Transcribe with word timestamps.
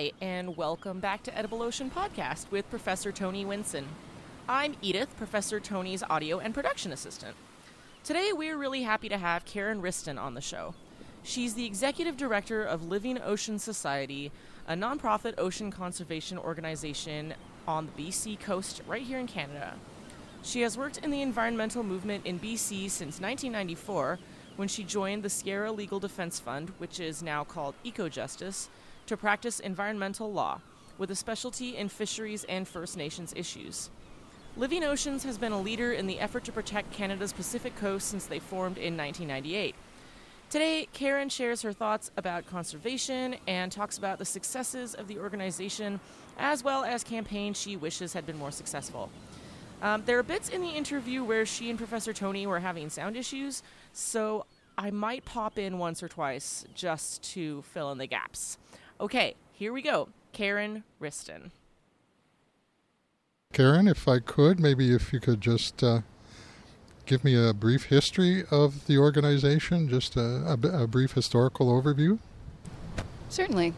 Hi, 0.00 0.12
and 0.22 0.56
welcome 0.56 0.98
back 0.98 1.22
to 1.24 1.38
Edible 1.38 1.60
Ocean 1.62 1.90
Podcast 1.90 2.50
with 2.50 2.70
Professor 2.70 3.12
Tony 3.12 3.44
Winson. 3.44 3.84
I'm 4.48 4.74
Edith, 4.80 5.14
Professor 5.18 5.60
Tony's 5.60 6.02
audio 6.08 6.38
and 6.38 6.54
production 6.54 6.90
assistant. 6.90 7.36
Today, 8.02 8.30
we're 8.32 8.56
really 8.56 8.84
happy 8.84 9.10
to 9.10 9.18
have 9.18 9.44
Karen 9.44 9.82
Wristen 9.82 10.16
on 10.16 10.32
the 10.32 10.40
show. 10.40 10.74
She's 11.22 11.52
the 11.52 11.66
executive 11.66 12.16
director 12.16 12.64
of 12.64 12.88
Living 12.88 13.20
Ocean 13.20 13.58
Society, 13.58 14.32
a 14.66 14.72
nonprofit 14.72 15.34
ocean 15.36 15.70
conservation 15.70 16.38
organization 16.38 17.34
on 17.68 17.86
the 17.94 18.02
BC 18.02 18.40
coast 18.40 18.80
right 18.86 19.02
here 19.02 19.18
in 19.18 19.26
Canada. 19.26 19.74
She 20.42 20.62
has 20.62 20.78
worked 20.78 20.96
in 20.96 21.10
the 21.10 21.20
environmental 21.20 21.82
movement 21.82 22.24
in 22.24 22.40
BC 22.40 22.88
since 22.88 23.20
1994 23.20 24.18
when 24.56 24.66
she 24.66 24.82
joined 24.82 25.22
the 25.22 25.28
Sierra 25.28 25.70
Legal 25.70 26.00
Defense 26.00 26.40
Fund, 26.40 26.72
which 26.78 26.98
is 26.98 27.22
now 27.22 27.44
called 27.44 27.74
EcoJustice, 27.84 28.68
to 29.06 29.16
practice 29.16 29.60
environmental 29.60 30.32
law, 30.32 30.60
with 30.98 31.10
a 31.10 31.14
specialty 31.14 31.76
in 31.76 31.88
fisheries 31.88 32.44
and 32.44 32.66
First 32.66 32.96
Nations 32.96 33.32
issues. 33.36 33.90
Living 34.56 34.84
Oceans 34.84 35.24
has 35.24 35.38
been 35.38 35.52
a 35.52 35.60
leader 35.60 35.92
in 35.92 36.06
the 36.06 36.18
effort 36.18 36.44
to 36.44 36.52
protect 36.52 36.92
Canada's 36.92 37.32
Pacific 37.32 37.76
coast 37.76 38.08
since 38.08 38.26
they 38.26 38.38
formed 38.38 38.78
in 38.78 38.96
1998. 38.96 39.74
Today, 40.50 40.88
Karen 40.92 41.28
shares 41.28 41.62
her 41.62 41.72
thoughts 41.72 42.10
about 42.16 42.44
conservation 42.46 43.36
and 43.46 43.70
talks 43.70 43.96
about 43.96 44.18
the 44.18 44.24
successes 44.24 44.94
of 44.94 45.06
the 45.06 45.18
organization, 45.18 46.00
as 46.38 46.64
well 46.64 46.82
as 46.82 47.04
campaigns 47.04 47.56
she 47.56 47.76
wishes 47.76 48.12
had 48.12 48.26
been 48.26 48.36
more 48.36 48.50
successful. 48.50 49.10
Um, 49.80 50.02
there 50.04 50.18
are 50.18 50.24
bits 50.24 50.48
in 50.48 50.60
the 50.60 50.68
interview 50.68 51.22
where 51.22 51.46
she 51.46 51.70
and 51.70 51.78
Professor 51.78 52.12
Tony 52.12 52.46
were 52.46 52.58
having 52.58 52.90
sound 52.90 53.16
issues, 53.16 53.62
so 53.92 54.44
I 54.76 54.90
might 54.90 55.24
pop 55.24 55.58
in 55.58 55.78
once 55.78 56.02
or 56.02 56.08
twice 56.08 56.64
just 56.74 57.22
to 57.34 57.62
fill 57.62 57.92
in 57.92 57.98
the 57.98 58.06
gaps. 58.06 58.58
Okay, 59.00 59.34
here 59.54 59.72
we 59.72 59.80
go. 59.80 60.10
Karen 60.34 60.84
Wristen. 60.98 61.52
Karen, 63.54 63.88
if 63.88 64.06
I 64.06 64.18
could, 64.18 64.60
maybe 64.60 64.94
if 64.94 65.10
you 65.10 65.20
could 65.20 65.40
just 65.40 65.82
uh, 65.82 66.02
give 67.06 67.24
me 67.24 67.34
a 67.34 67.54
brief 67.54 67.84
history 67.84 68.44
of 68.50 68.86
the 68.86 68.98
organization, 68.98 69.88
just 69.88 70.16
a, 70.16 70.20
a, 70.20 70.82
a, 70.82 70.86
brief 70.86 71.12
historical 71.12 71.68
overview. 71.68 72.18
Certainly. 73.30 73.72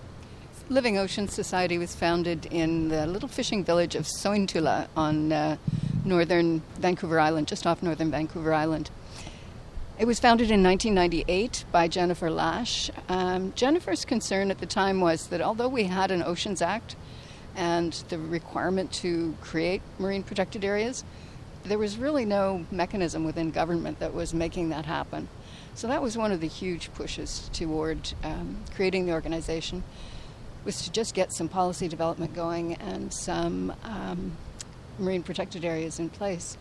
Living 0.69 0.99
Ocean 0.99 1.29
Society 1.29 1.79
was 1.79 1.95
founded 1.95 2.47
in 2.47 2.89
the 2.89 3.07
little 3.07 3.29
fishing 3.29 3.65
village 3.65 3.95
of 3.95 4.07
Sointula 4.07 4.89
on 4.97 5.33
uh, 5.33 5.57
northern 6.05 6.63
Vancouver 6.79 7.21
Island, 7.21 7.47
just 7.47 7.65
off 7.65 7.81
northern 7.81 8.11
Vancouver 8.11 8.53
Island. 8.53 8.91
It 10.03 10.09
was 10.09 10.19
founded 10.19 10.51
in 10.51 10.65
1998 10.65 11.65
by 11.71 11.87
Jennifer 11.87 12.29
Lash. 12.29 12.91
Um, 13.09 13.53
Jennifer's 13.55 14.05
concern 14.05 14.51
at 14.51 14.59
the 14.59 14.67
time 14.67 15.01
was 15.01 15.29
that 15.29 15.41
although 15.41 15.69
we 15.69 15.85
had 15.85 16.11
an 16.11 16.25
Oceans 16.25 16.61
Act 16.61 16.97
and 17.55 17.93
the 18.09 18.19
requirement 18.19 18.91
to 18.95 19.37
create 19.41 19.81
marine 20.01 20.25
protected 20.25 20.65
areas, 20.65 21.05
there 21.63 21.79
was 21.79 21.99
really 21.99 22.25
no 22.25 22.67
mechanism 22.73 23.23
within 23.23 23.53
government 23.53 24.01
that 24.01 24.13
was 24.13 24.35
making 24.35 24.71
that 24.71 24.87
happen. 24.87 25.29
So 25.77 25.87
that 25.87 26.03
was 26.03 26.19
one 26.19 26.33
of 26.33 26.41
the 26.41 26.49
huge 26.49 26.93
pushes 26.95 27.49
toward 27.53 28.13
um, 28.25 28.57
creating 28.75 29.07
the 29.07 29.13
organization 29.13 29.85
was 30.65 30.83
to 30.83 30.91
just 30.91 31.15
get 31.15 31.33
some 31.33 31.49
policy 31.49 31.87
development 31.87 32.35
going 32.35 32.75
and 32.75 33.15
some 33.15 33.73
um, 33.85 34.37
marine 34.99 35.23
protected 35.23 35.65
areas 35.65 36.01
in 36.01 36.11
place. 36.11 36.59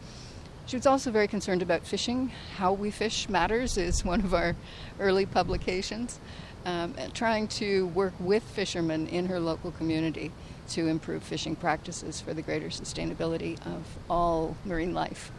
She 0.71 0.77
was 0.77 0.87
also 0.87 1.11
very 1.11 1.27
concerned 1.27 1.61
about 1.61 1.85
fishing. 1.85 2.31
How 2.55 2.71
we 2.71 2.91
fish 2.91 3.27
matters 3.27 3.77
is 3.77 4.05
one 4.13 4.21
of 4.21 4.33
our 4.33 4.55
early 5.01 5.25
publications. 5.25 6.17
Um, 6.63 6.95
trying 7.13 7.49
to 7.59 7.87
work 7.87 8.13
with 8.21 8.41
fishermen 8.41 9.07
in 9.07 9.25
her 9.25 9.37
local 9.37 9.71
community 9.71 10.31
to 10.69 10.87
improve 10.87 11.23
fishing 11.23 11.57
practices 11.57 12.21
for 12.21 12.33
the 12.33 12.41
greater 12.41 12.67
sustainability 12.67 13.59
of 13.65 13.83
all 14.09 14.55
marine 14.63 14.93
life. 14.93 15.29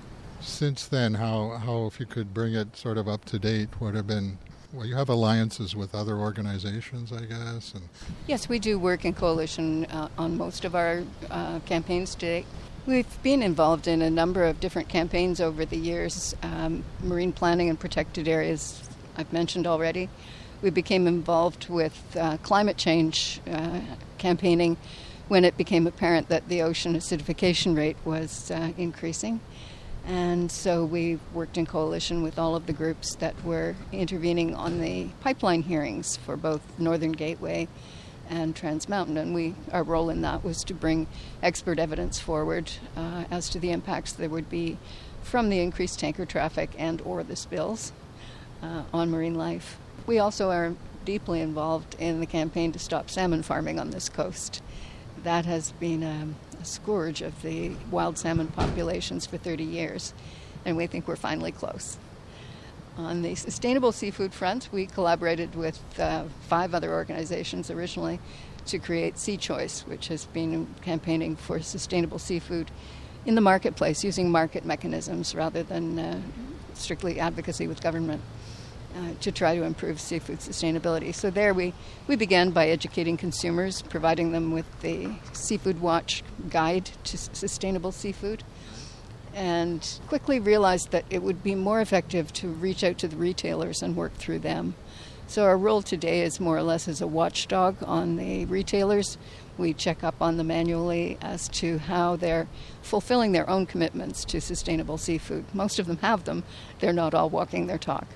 Since 0.42 0.88
then, 0.88 1.14
how, 1.14 1.56
how 1.56 1.86
if 1.86 1.98
you 1.98 2.04
could 2.04 2.34
bring 2.34 2.52
it 2.52 2.76
sort 2.76 2.98
of 2.98 3.08
up 3.08 3.24
to 3.26 3.38
date, 3.38 3.70
what 3.78 3.94
have 3.94 4.06
been 4.06 4.36
well, 4.74 4.84
you 4.84 4.96
have 4.96 5.08
alliances 5.08 5.74
with 5.74 5.94
other 5.94 6.16
organizations, 6.16 7.10
I 7.10 7.24
guess. 7.24 7.72
And 7.72 7.88
yes, 8.26 8.50
we 8.50 8.58
do 8.58 8.78
work 8.78 9.06
in 9.06 9.14
coalition 9.14 9.86
uh, 9.86 10.08
on 10.18 10.36
most 10.36 10.66
of 10.66 10.74
our 10.74 11.04
uh, 11.30 11.60
campaigns 11.60 12.14
today. 12.14 12.44
We've 12.84 13.22
been 13.22 13.44
involved 13.44 13.86
in 13.86 14.02
a 14.02 14.10
number 14.10 14.42
of 14.42 14.58
different 14.58 14.88
campaigns 14.88 15.40
over 15.40 15.64
the 15.64 15.76
years. 15.76 16.34
Um, 16.42 16.82
marine 17.00 17.32
planning 17.32 17.70
and 17.70 17.78
protected 17.78 18.26
areas, 18.26 18.82
I've 19.16 19.32
mentioned 19.32 19.68
already. 19.68 20.08
We 20.62 20.70
became 20.70 21.06
involved 21.06 21.68
with 21.68 22.16
uh, 22.18 22.38
climate 22.38 22.76
change 22.76 23.40
uh, 23.48 23.82
campaigning 24.18 24.76
when 25.28 25.44
it 25.44 25.56
became 25.56 25.86
apparent 25.86 26.28
that 26.30 26.48
the 26.48 26.62
ocean 26.62 26.96
acidification 26.96 27.76
rate 27.76 27.98
was 28.04 28.50
uh, 28.50 28.72
increasing. 28.76 29.40
And 30.04 30.50
so 30.50 30.84
we 30.84 31.20
worked 31.32 31.56
in 31.56 31.66
coalition 31.66 32.20
with 32.20 32.36
all 32.36 32.56
of 32.56 32.66
the 32.66 32.72
groups 32.72 33.14
that 33.16 33.44
were 33.44 33.76
intervening 33.92 34.56
on 34.56 34.80
the 34.80 35.06
pipeline 35.20 35.62
hearings 35.62 36.16
for 36.16 36.36
both 36.36 36.62
Northern 36.80 37.12
Gateway 37.12 37.68
and 38.28 38.54
Trans 38.54 38.88
Mountain, 38.88 39.16
and 39.16 39.34
we 39.34 39.54
our 39.72 39.82
role 39.82 40.10
in 40.10 40.22
that 40.22 40.44
was 40.44 40.64
to 40.64 40.74
bring 40.74 41.06
expert 41.42 41.78
evidence 41.78 42.18
forward 42.18 42.70
uh, 42.96 43.24
as 43.30 43.48
to 43.50 43.58
the 43.58 43.70
impacts 43.70 44.12
there 44.12 44.28
would 44.28 44.48
be 44.48 44.78
from 45.22 45.48
the 45.48 45.60
increased 45.60 45.98
tanker 45.98 46.26
traffic 46.26 46.70
and 46.78 47.00
or 47.02 47.22
the 47.22 47.36
spills 47.36 47.92
uh, 48.62 48.82
on 48.92 49.10
marine 49.10 49.34
life. 49.34 49.78
We 50.06 50.18
also 50.18 50.50
are 50.50 50.74
deeply 51.04 51.40
involved 51.40 51.96
in 51.98 52.20
the 52.20 52.26
campaign 52.26 52.72
to 52.72 52.78
stop 52.78 53.10
salmon 53.10 53.42
farming 53.42 53.78
on 53.78 53.90
this 53.90 54.08
coast. 54.08 54.62
That 55.22 55.44
has 55.46 55.72
been 55.72 56.02
um, 56.02 56.36
a 56.60 56.64
scourge 56.64 57.22
of 57.22 57.42
the 57.42 57.72
wild 57.90 58.18
salmon 58.18 58.48
populations 58.48 59.26
for 59.26 59.36
30 59.36 59.64
years, 59.64 60.14
and 60.64 60.76
we 60.76 60.86
think 60.86 61.06
we're 61.06 61.16
finally 61.16 61.52
close. 61.52 61.98
On 62.98 63.22
the 63.22 63.34
sustainable 63.34 63.90
seafood 63.90 64.34
front, 64.34 64.68
we 64.70 64.86
collaborated 64.86 65.54
with 65.54 65.80
uh, 65.98 66.24
five 66.48 66.74
other 66.74 66.92
organizations 66.92 67.70
originally 67.70 68.20
to 68.66 68.78
create 68.78 69.18
Sea 69.18 69.38
Choice, 69.38 69.80
which 69.86 70.08
has 70.08 70.26
been 70.26 70.66
campaigning 70.82 71.34
for 71.36 71.60
sustainable 71.60 72.18
seafood 72.18 72.70
in 73.24 73.34
the 73.34 73.40
marketplace 73.40 74.04
using 74.04 74.30
market 74.30 74.66
mechanisms 74.66 75.34
rather 75.34 75.62
than 75.62 75.98
uh, 75.98 76.20
strictly 76.74 77.18
advocacy 77.18 77.66
with 77.66 77.82
government. 77.82 78.22
Uh, 78.94 79.14
to 79.22 79.32
try 79.32 79.56
to 79.56 79.62
improve 79.62 79.98
seafood 79.98 80.38
sustainability. 80.40 81.14
So, 81.14 81.30
there 81.30 81.54
we, 81.54 81.72
we 82.08 82.14
began 82.14 82.50
by 82.50 82.68
educating 82.68 83.16
consumers, 83.16 83.80
providing 83.80 84.32
them 84.32 84.52
with 84.52 84.66
the 84.82 85.08
Seafood 85.32 85.80
Watch 85.80 86.22
guide 86.50 86.90
to 87.04 87.16
sustainable 87.16 87.90
seafood 87.90 88.44
and 89.34 89.98
quickly 90.08 90.38
realized 90.38 90.90
that 90.90 91.04
it 91.10 91.22
would 91.22 91.42
be 91.42 91.54
more 91.54 91.80
effective 91.80 92.32
to 92.34 92.48
reach 92.48 92.84
out 92.84 92.98
to 92.98 93.08
the 93.08 93.16
retailers 93.16 93.82
and 93.82 93.96
work 93.96 94.14
through 94.14 94.40
them. 94.40 94.74
So 95.26 95.44
our 95.44 95.56
role 95.56 95.80
today 95.80 96.22
is 96.22 96.40
more 96.40 96.56
or 96.56 96.62
less 96.62 96.88
as 96.88 97.00
a 97.00 97.06
watchdog 97.06 97.76
on 97.82 98.16
the 98.16 98.44
retailers. 98.44 99.16
We 99.56 99.72
check 99.72 100.04
up 100.04 100.16
on 100.20 100.36
them 100.36 100.50
annually 100.50 101.16
as 101.22 101.48
to 101.50 101.78
how 101.78 102.16
they're 102.16 102.48
fulfilling 102.82 103.32
their 103.32 103.48
own 103.48 103.64
commitments 103.64 104.24
to 104.26 104.40
sustainable 104.40 104.98
seafood. 104.98 105.44
Most 105.54 105.78
of 105.78 105.86
them 105.86 105.98
have 105.98 106.24
them, 106.24 106.44
they're 106.80 106.92
not 106.92 107.14
all 107.14 107.30
walking 107.30 107.66
their 107.66 107.78
talk. 107.78 108.06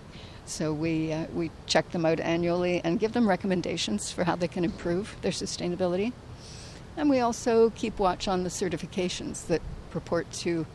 So 0.44 0.72
we, 0.72 1.12
uh, 1.12 1.26
we 1.32 1.50
check 1.66 1.90
them 1.90 2.06
out 2.06 2.20
annually 2.20 2.80
and 2.84 3.00
give 3.00 3.12
them 3.12 3.28
recommendations 3.28 4.12
for 4.12 4.24
how 4.24 4.36
they 4.36 4.48
can 4.48 4.64
improve 4.64 5.16
their 5.22 5.32
sustainability. 5.32 6.12
And 6.96 7.10
we 7.10 7.20
also 7.20 7.70
keep 7.70 7.98
watch 7.98 8.28
on 8.28 8.44
the 8.44 8.50
certifications 8.50 9.46
that 9.48 9.60
purport 9.90 10.30
to 10.32 10.66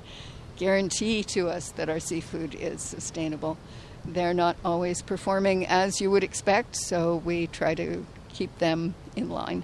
guarantee 0.62 1.24
to 1.24 1.50
us 1.50 1.72
that 1.72 1.90
our 1.90 2.00
seafood 2.00 2.54
is 2.54 2.84
sustainable. 2.84 3.58
They're 4.06 4.36
not 4.36 4.56
always 4.64 5.02
performing 5.02 5.66
as 5.66 6.00
you 6.00 6.12
would 6.12 6.24
expect, 6.24 6.76
so 6.76 7.16
we 7.26 7.48
try 7.48 7.74
to 7.74 8.06
keep 8.30 8.56
them 8.60 8.94
in 9.16 9.32
line. 9.32 9.64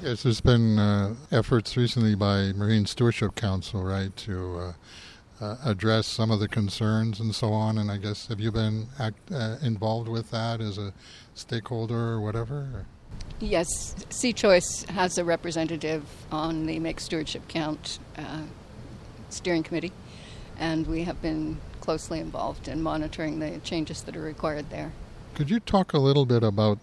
Yes, 0.00 0.22
there's 0.22 0.40
been 0.40 0.78
uh, 0.78 1.14
efforts 1.30 1.76
recently 1.76 2.14
by 2.14 2.52
Marine 2.52 2.86
Stewardship 2.86 3.34
Council, 3.34 3.84
right, 3.84 4.16
to 4.16 4.58
uh, 4.58 5.44
uh, 5.44 5.56
address 5.62 6.06
some 6.06 6.30
of 6.30 6.40
the 6.40 6.48
concerns 6.48 7.20
and 7.20 7.34
so 7.34 7.52
on. 7.52 7.76
And 7.76 7.90
I 7.90 7.98
guess 7.98 8.26
have 8.28 8.40
you 8.40 8.50
been 8.50 8.86
act, 8.98 9.30
uh, 9.30 9.56
involved 9.60 10.08
with 10.08 10.30
that 10.30 10.62
as 10.62 10.78
a 10.78 10.94
stakeholder 11.34 12.12
or 12.14 12.20
whatever? 12.22 12.54
Or? 12.54 12.86
Yes, 13.40 13.94
Sea 14.08 14.32
Choice 14.32 14.84
has 14.84 15.18
a 15.18 15.24
representative 15.24 16.02
on 16.32 16.64
the 16.64 16.78
Make 16.78 16.98
Stewardship 16.98 17.46
Count 17.48 17.98
uh, 18.16 18.44
steering 19.28 19.62
committee 19.62 19.92
and 20.60 20.86
we 20.86 21.02
have 21.04 21.20
been 21.20 21.58
closely 21.80 22.20
involved 22.20 22.68
in 22.68 22.82
monitoring 22.82 23.40
the 23.40 23.58
changes 23.60 24.02
that 24.02 24.16
are 24.16 24.22
required 24.22 24.70
there. 24.70 24.92
Could 25.34 25.50
you 25.50 25.58
talk 25.58 25.92
a 25.92 25.98
little 25.98 26.26
bit 26.26 26.44
about 26.44 26.78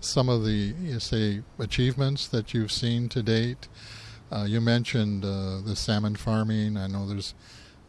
some 0.00 0.28
of 0.28 0.44
the, 0.44 0.74
you 0.80 1.00
say, 1.00 1.42
achievements 1.58 2.28
that 2.28 2.54
you've 2.54 2.70
seen 2.70 3.08
to 3.08 3.22
date? 3.22 3.66
Uh, 4.30 4.44
you 4.46 4.60
mentioned 4.60 5.24
uh, 5.24 5.60
the 5.64 5.74
salmon 5.74 6.14
farming. 6.14 6.76
I 6.76 6.86
know 6.86 7.06
there's 7.06 7.34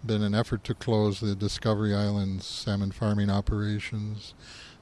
been 0.06 0.24
an 0.24 0.34
effort 0.34 0.64
to 0.64 0.74
close 0.74 1.20
the 1.20 1.36
Discovery 1.36 1.94
Islands 1.94 2.46
salmon 2.46 2.92
farming 2.92 3.30
operations. 3.30 4.34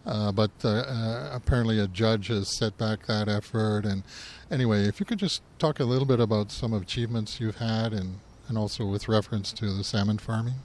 Uh, 0.05 0.31
but 0.31 0.51
uh, 0.63 0.69
uh, 0.69 1.31
apparently, 1.33 1.79
a 1.79 1.87
judge 1.87 2.27
has 2.27 2.55
set 2.55 2.77
back 2.77 3.07
that 3.07 3.27
effort. 3.27 3.85
And 3.85 4.03
anyway, 4.49 4.87
if 4.87 4.99
you 4.99 5.05
could 5.05 5.19
just 5.19 5.41
talk 5.57 5.79
a 5.79 5.83
little 5.83 6.05
bit 6.05 6.19
about 6.19 6.51
some 6.51 6.73
achievements 6.73 7.41
you've 7.41 7.57
had, 7.57 7.91
and, 7.91 8.19
and 8.47 8.57
also 8.57 8.85
with 8.85 9.07
reference 9.07 9.51
to 9.53 9.71
the 9.73 9.83
salmon 9.83 10.17
farming. 10.17 10.55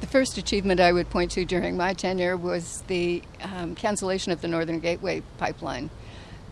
The 0.00 0.06
first 0.06 0.38
achievement 0.38 0.80
I 0.80 0.92
would 0.92 1.10
point 1.10 1.30
to 1.32 1.44
during 1.44 1.76
my 1.76 1.92
tenure 1.92 2.36
was 2.36 2.82
the 2.86 3.22
um, 3.42 3.74
cancellation 3.74 4.32
of 4.32 4.40
the 4.40 4.48
Northern 4.48 4.80
Gateway 4.80 5.22
pipeline. 5.38 5.90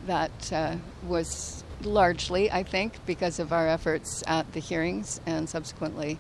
That 0.07 0.53
uh, 0.53 0.77
was 1.07 1.65
largely, 1.83 2.51
I 2.51 2.63
think, 2.63 2.95
because 3.07 3.39
of 3.39 3.53
our 3.53 3.67
efforts 3.67 4.23
at 4.27 4.53
the 4.53 4.61
hearings 4.61 5.21
and 5.27 5.49
subsequently 5.49 6.19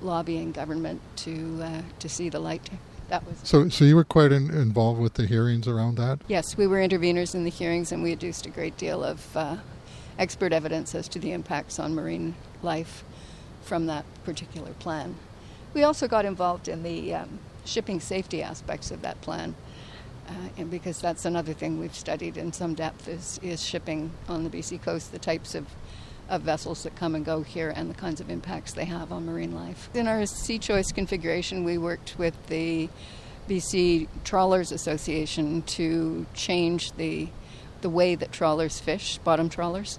lobbying 0.00 0.52
government 0.52 1.02
to 1.14 1.60
uh, 1.62 1.82
to 1.98 2.08
see 2.08 2.30
the 2.30 2.40
light 2.40 2.70
that 3.08 3.26
was 3.26 3.38
so. 3.42 3.68
So 3.68 3.84
you 3.84 3.96
were 3.96 4.04
quite 4.04 4.32
in, 4.32 4.50
involved 4.50 5.00
with 5.00 5.14
the 5.14 5.26
hearings 5.26 5.68
around 5.68 5.96
that. 5.96 6.20
Yes, 6.28 6.56
we 6.56 6.66
were 6.66 6.78
interveners 6.78 7.34
in 7.34 7.44
the 7.44 7.50
hearings, 7.50 7.92
and 7.92 8.02
we 8.02 8.12
adduced 8.12 8.46
a 8.46 8.50
great 8.50 8.76
deal 8.78 9.04
of 9.04 9.36
uh, 9.36 9.56
expert 10.18 10.52
evidence 10.52 10.94
as 10.94 11.08
to 11.08 11.18
the 11.18 11.32
impacts 11.32 11.78
on 11.78 11.94
marine 11.94 12.34
life 12.62 13.04
from 13.62 13.86
that 13.86 14.04
particular 14.24 14.72
plan. 14.74 15.14
We 15.74 15.82
also 15.82 16.08
got 16.08 16.24
involved 16.24 16.68
in 16.68 16.82
the 16.82 17.14
um, 17.14 17.38
shipping 17.64 18.00
safety 18.00 18.42
aspects 18.42 18.90
of 18.90 19.02
that 19.02 19.20
plan. 19.20 19.54
Uh, 20.28 20.32
and 20.58 20.70
because 20.70 21.00
that's 21.00 21.24
another 21.24 21.52
thing 21.52 21.80
we've 21.80 21.94
studied 21.94 22.36
in 22.36 22.52
some 22.52 22.74
depth 22.74 23.08
is, 23.08 23.40
is 23.42 23.64
shipping 23.64 24.12
on 24.28 24.44
the 24.44 24.50
BC 24.50 24.80
coast, 24.82 25.12
the 25.12 25.18
types 25.18 25.54
of 25.54 25.66
of 26.30 26.42
vessels 26.42 26.84
that 26.84 26.94
come 26.94 27.14
and 27.14 27.24
go 27.24 27.42
here 27.42 27.70
and 27.74 27.90
the 27.90 27.94
kinds 27.94 28.20
of 28.20 28.30
impacts 28.30 28.72
they 28.72 28.84
have 28.84 29.12
on 29.12 29.26
marine 29.26 29.52
life. 29.52 29.90
In 29.92 30.06
our 30.06 30.24
Sea 30.26 30.58
Choice 30.58 30.92
configuration, 30.92 31.64
we 31.64 31.76
worked 31.76 32.16
with 32.18 32.34
the 32.46 32.88
BC 33.48 34.06
Trawlers 34.22 34.70
Association 34.70 35.62
to 35.62 36.24
change 36.32 36.92
the 36.92 37.28
the 37.80 37.90
way 37.90 38.14
that 38.14 38.30
trawlers 38.30 38.78
fish, 38.78 39.16
bottom 39.18 39.48
trawlers. 39.48 39.98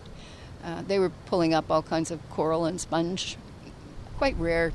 Uh, 0.64 0.84
they 0.84 1.00
were 1.00 1.10
pulling 1.26 1.52
up 1.52 1.72
all 1.72 1.82
kinds 1.82 2.12
of 2.12 2.20
coral 2.30 2.66
and 2.66 2.80
sponge, 2.80 3.38
quite 4.22 4.38
rare 4.38 4.72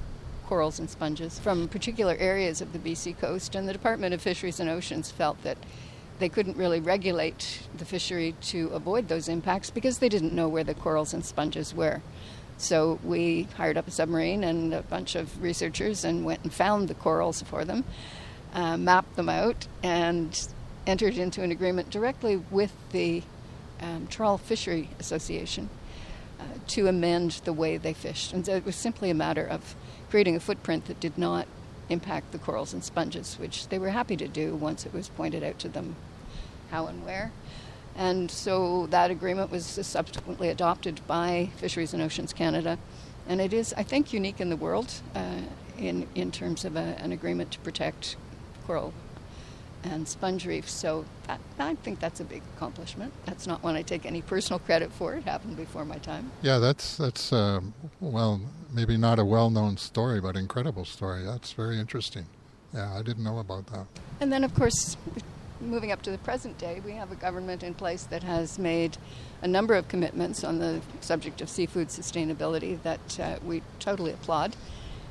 corals 0.49 0.81
and 0.81 0.91
sponges 0.91 1.39
from 1.39 1.69
particular 1.69 2.17
areas 2.19 2.61
of 2.61 2.73
the 2.73 2.81
BC 2.81 3.17
coast, 3.17 3.55
and 3.55 3.69
the 3.69 3.73
Department 3.73 4.13
of 4.13 4.21
Fisheries 4.21 4.59
and 4.59 4.69
Oceans 4.69 5.13
felt 5.13 5.41
that 5.45 5.57
they 6.19 6.29
couldn't 6.29 6.57
really 6.57 6.81
regulate 6.81 7.61
the 7.79 7.85
fishery 7.85 8.35
to 8.41 8.67
avoid 8.71 9.07
those 9.07 9.29
impacts 9.29 9.71
because 9.71 9.99
they 9.99 10.09
didn't 10.09 10.33
know 10.33 10.49
where 10.49 10.65
the 10.65 10.75
corals 10.75 11.15
and 11.15 11.25
sponges 11.25 11.73
were. 11.73 12.03
So 12.59 12.99
we 13.05 13.47
hired 13.57 13.77
up 13.77 13.87
a 13.87 13.93
submarine 13.93 14.43
and 14.43 14.75
a 14.75 14.83
bunch 14.83 15.15
of 15.15 15.41
researchers 15.41 16.05
and 16.05 16.25
went 16.25 16.43
and 16.43 16.53
found 16.53 16.89
the 16.89 16.95
corals 16.95 17.43
for 17.43 17.65
them, 17.65 17.85
uh, 18.53 18.77
mapped 18.77 19.15
them 19.15 19.29
out, 19.29 19.69
and 19.81 20.49
entered 20.89 21.17
into 21.19 21.45
an 21.45 21.53
agreement 21.53 21.89
directly 21.91 22.39
with 22.51 22.73
the 22.91 23.23
um, 23.81 24.09
Trawl 24.09 24.39
Fishery 24.39 24.91
Association 24.99 25.71
uh, 26.39 26.45
to 26.69 26.89
amend 26.89 27.41
the 27.45 27.53
way 27.53 27.77
they 27.77 27.93
fished. 27.93 28.33
And 28.33 28.45
so 28.45 28.55
it 28.55 28.65
was 28.65 28.77
simply 28.77 29.11
a 29.11 29.15
matter 29.15 29.47
of 29.47 29.75
creating 30.11 30.37
a 30.37 30.41
footprint 30.41 30.87
that 30.87 31.01
did 31.01 31.17
not 31.19 31.47
impact 31.89 32.33
the 32.33 32.39
corals 32.39 32.73
and 32.73 32.83
sponges, 32.83 33.39
which 33.39 33.69
they 33.69 33.79
were 33.79 33.91
happy 33.91 34.17
to 34.17 34.29
do 34.29 34.55
once 34.55 34.87
it 34.87 34.93
was 34.93 35.09
pointed 35.11 35.43
out 35.43 35.59
to 35.61 35.69
them 35.69 35.97
how 36.71 36.87
and 36.87 37.05
where. 37.05 37.33
And 37.95 38.31
so 38.31 38.87
that 38.89 39.11
agreement 39.11 39.51
was 39.51 39.65
subsequently 39.65 40.51
adopted 40.51 41.01
by 41.07 41.51
Fisheries 41.57 41.95
and 41.95 42.03
Oceans 42.03 42.33
Canada. 42.33 42.79
And 43.29 43.41
it 43.41 43.53
is, 43.53 43.73
I 43.77 43.83
think, 43.83 44.13
unique 44.13 44.41
in 44.41 44.51
the 44.51 44.57
world 44.57 44.93
uh, 45.15 45.41
in, 45.79 46.07
in 46.15 46.31
terms 46.31 46.65
of 46.65 46.77
a, 46.77 46.97
an 46.99 47.13
agreement 47.13 47.53
to 47.53 47.59
protect 47.61 48.17
coral 48.67 48.93
and 49.87 50.07
sponge 50.07 50.47
reefs. 50.47 50.73
So 50.73 51.05
that, 51.27 51.41
I 51.59 51.75
think 51.77 52.01
that's 52.01 52.21
a 52.21 52.25
big 52.25 52.43
accomplishment. 52.57 53.13
That's 53.25 53.47
not 53.47 53.63
one 53.63 53.77
I 53.77 53.83
take 53.83 54.07
any 54.07 54.23
personal 54.23 54.59
credit 54.59 54.93
for. 54.93 55.15
It 55.15 55.25
happened 55.25 55.57
before 55.57 55.85
my 55.85 55.99
time. 55.99 56.31
Yeah, 56.43 56.59
that's 56.59 56.97
that's 56.97 57.33
uh, 57.33 57.61
well, 58.01 58.41
maybe 58.73 58.97
not 58.97 59.19
a 59.19 59.25
well-known 59.25 59.77
story, 59.77 60.21
but 60.21 60.37
incredible 60.37 60.85
story. 60.85 61.25
That's 61.25 61.53
very 61.53 61.79
interesting. 61.79 62.27
Yeah, 62.75 62.93
I 62.95 63.03
didn't 63.03 63.25
know 63.25 63.39
about 63.39 63.67
that. 63.69 63.87
And 64.21 64.33
then, 64.33 64.45
of 64.45 64.55
course, 64.55 64.97
moving 65.61 65.93
up 65.93 66.03
to 66.03 66.11
the 66.11 66.19
present 66.19 66.59
day, 66.59 66.83
we 66.85 66.93
have 66.93 67.13
a 67.13 67.15
government 67.15 67.63
in 67.63 67.75
place 67.75 68.03
that 68.05 68.23
has 68.23 68.59
made 68.59 68.99
a 69.43 69.49
number 69.49 69.75
of 69.75 69.89
commitments 69.89 70.45
on 70.45 70.59
the 70.59 70.81
subject 71.01 71.41
of 71.41 71.49
seafood 71.49 71.89
sustainability 71.89 72.83
that 72.83 73.21
uh, 73.21 73.37
we 73.45 73.63
totally 73.79 74.13
applaud, 74.13 74.57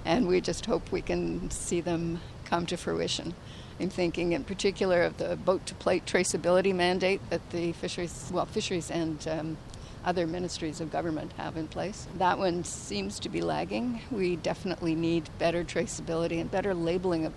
and 0.04 0.28
we 0.28 0.42
just 0.42 0.66
hope 0.66 0.92
we 0.92 1.02
can 1.02 1.50
see 1.50 1.82
them 1.82 2.20
come 2.44 2.66
to 2.68 2.78
fruition. 2.78 3.34
I'm 3.80 3.90
thinking 3.90 4.32
in 4.32 4.44
particular 4.46 5.04
of 5.04 5.18
the 5.18 5.36
boat 5.36 5.66
to 5.66 5.76
plate 5.76 6.06
traceability 6.06 6.74
mandate 6.74 7.22
that 7.30 7.50
the 7.50 7.74
fisheries, 7.74 8.30
well, 8.34 8.46
fisheries 8.46 8.90
and 8.90 9.28
um, 9.28 9.58
other 10.06 10.28
ministries 10.28 10.80
of 10.80 10.92
government 10.92 11.34
have 11.34 11.58
in 11.58 11.68
place. 11.68 12.08
That 12.18 12.38
one 12.38 12.64
seems 12.64 13.20
to 13.20 13.30
be 13.30 13.42
lagging. 13.42 14.02
We 14.12 14.38
definitely 14.38 14.96
need 14.96 15.30
better 15.40 15.64
traceability 15.64 16.40
and 16.40 16.50
better 16.50 16.74
labeling 16.74 17.26
of 17.26 17.34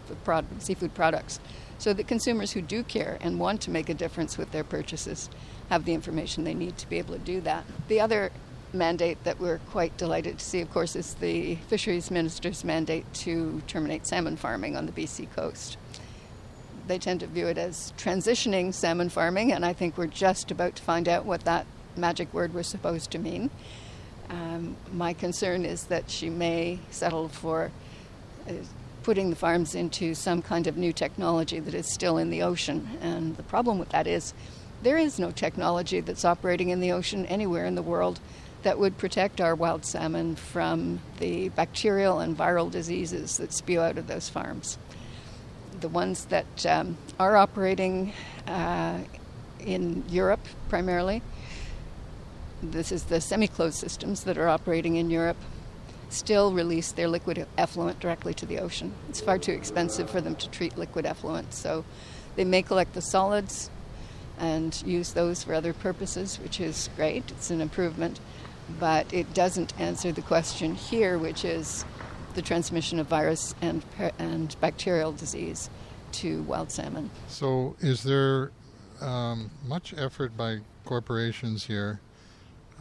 seafood 0.59 0.95
products 0.95 1.41
so 1.79 1.93
that 1.93 2.07
consumers 2.07 2.53
who 2.53 2.63
do 2.63 2.83
care 2.83 3.19
and 3.21 3.41
want 3.41 3.63
to 3.63 3.71
make 3.71 3.89
a 3.89 3.95
difference 3.95 4.37
with 4.37 4.53
their 4.53 4.65
purchases 4.65 5.31
have 5.71 5.85
the 5.87 5.95
information 5.95 6.45
they 6.45 6.55
need 6.55 6.77
to 6.79 6.89
be 6.89 6.99
able 6.99 7.15
to 7.15 7.21
do 7.21 7.41
that. 7.41 7.65
The 7.89 8.01
other 8.01 8.31
mandate 8.73 9.25
that 9.25 9.41
we're 9.41 9.59
quite 9.71 9.97
delighted 9.97 10.39
to 10.39 10.45
see, 10.45 10.61
of 10.61 10.71
course, 10.71 10.95
is 10.95 11.15
the 11.15 11.55
fisheries 11.55 12.11
minister's 12.11 12.65
mandate 12.65 13.13
to 13.15 13.63
terminate 13.67 14.07
salmon 14.07 14.37
farming 14.37 14.77
on 14.77 14.87
the 14.87 14.93
BC 14.93 15.35
coast 15.35 15.79
they 16.89 16.99
tend 16.99 17.21
to 17.21 17.27
view 17.27 17.47
it 17.47 17.59
as 17.59 17.93
transitioning 17.97 18.75
salmon 18.75 19.09
farming, 19.09 19.53
and 19.53 19.65
I 19.65 19.73
think 19.73 19.97
we're 19.97 20.07
just 20.07 20.51
about 20.51 20.77
to 20.77 20.83
find 20.83 21.09
out 21.09 21.25
what 21.25 21.43
that 21.43 21.67
magic 21.97 22.33
word 22.33 22.55
was 22.55 22.67
supposed 22.67 23.11
to 23.13 23.19
mean. 23.19 23.51
Um, 24.31 24.77
my 24.93 25.13
concern 25.13 25.65
is 25.65 25.85
that 25.85 26.11
she 26.11 26.29
may 26.29 26.79
settle 26.91 27.29
for 27.29 27.71
uh, 28.49 28.53
putting 29.03 29.31
the 29.31 29.37
farms 29.37 29.75
into 29.75 30.15
some 30.15 30.43
kind 30.43 30.67
of 30.67 30.77
new 30.77 30.93
technology 30.93 31.61
that 31.61 31.75
is 31.75 31.93
still 31.93 32.19
in 32.19 32.31
the 32.31 32.43
ocean. 32.43 32.99
And 33.01 33.37
the 33.37 33.43
problem 33.43 33.79
with 33.79 33.89
that 33.91 34.07
is 34.07 34.35
there 34.83 34.99
is 34.99 35.19
no 35.19 35.31
technology 35.31 36.01
that's 36.01 36.25
operating 36.25 36.69
in 36.69 36.81
the 36.81 36.93
ocean 36.93 37.25
anywhere 37.27 37.65
in 37.65 37.75
the 37.75 37.83
world 37.83 38.21
that 38.65 38.79
would 38.79 38.99
protect 38.99 39.41
our 39.41 39.55
wild 39.55 39.85
salmon 39.85 40.37
from 40.37 41.01
the 41.21 41.49
bacterial 41.51 42.19
and 42.19 42.37
viral 42.37 42.71
diseases 42.71 43.39
that 43.39 43.53
spew 43.53 43.81
out 43.81 43.97
of 43.97 44.09
those 44.09 44.29
farms 44.29 44.79
the 45.81 45.89
ones 45.89 46.27
that 46.27 46.67
um, 46.67 46.97
are 47.19 47.37
operating 47.37 48.13
uh, 48.47 48.99
in 49.61 50.05
Europe 50.09 50.45
primarily. 50.69 51.23
This 52.63 52.91
is 52.91 53.05
the 53.05 53.21
semi 53.21 53.47
closed 53.47 53.79
systems 53.79 54.25
that 54.25 54.37
are 54.37 54.49
operating 54.49 54.97
in 54.97 55.11
Europe, 55.11 55.37
still 56.09 56.53
release 56.53 56.93
their 56.93 57.09
liquid 57.09 57.47
effluent 57.57 58.01
directly 58.01 58.35
to 58.35 58.47
the 58.47 58.59
ocean. 58.59 58.95
It's 59.09 59.21
far 59.21 59.39
too 59.39 59.53
expensive 59.53 60.11
for 60.11 60.21
them 60.21 60.35
to 60.37 60.49
treat 60.51 60.77
liquid 60.77 61.07
effluent, 61.07 61.55
so 61.55 61.85
they 62.37 62.45
may 62.45 62.63
collect 62.63 62.95
the 62.95 63.03
solids 63.03 63.71
and 64.39 64.81
use 64.87 65.13
those 65.13 65.43
for 65.43 65.55
other 65.55 65.73
purposes, 65.73 66.39
which 66.41 66.61
is 66.61 66.89
great. 66.97 67.31
It's 67.31 67.51
an 67.51 67.61
improvement, 67.61 68.21
but 68.79 69.13
it 69.13 69.35
doesn't 69.35 69.79
answer 69.79 70.13
the 70.13 70.23
question 70.23 70.75
here, 70.75 71.19
which 71.19 71.45
is 71.45 71.85
the 72.35 72.43
transmission 72.43 72.99
of 72.99 73.07
virus 73.07 73.55
and, 73.61 73.85
and 74.19 74.57
bacterial 74.61 75.13
disease 75.13 75.71
to 76.13 76.43
wild 76.43 76.71
salmon. 76.71 77.11
So, 77.29 77.77
is 77.81 78.03
there 78.03 78.51
um, 79.01 79.51
much 79.67 79.95
effort 79.97 80.37
by 80.37 80.59
corporations 80.85 81.65
here 81.65 82.01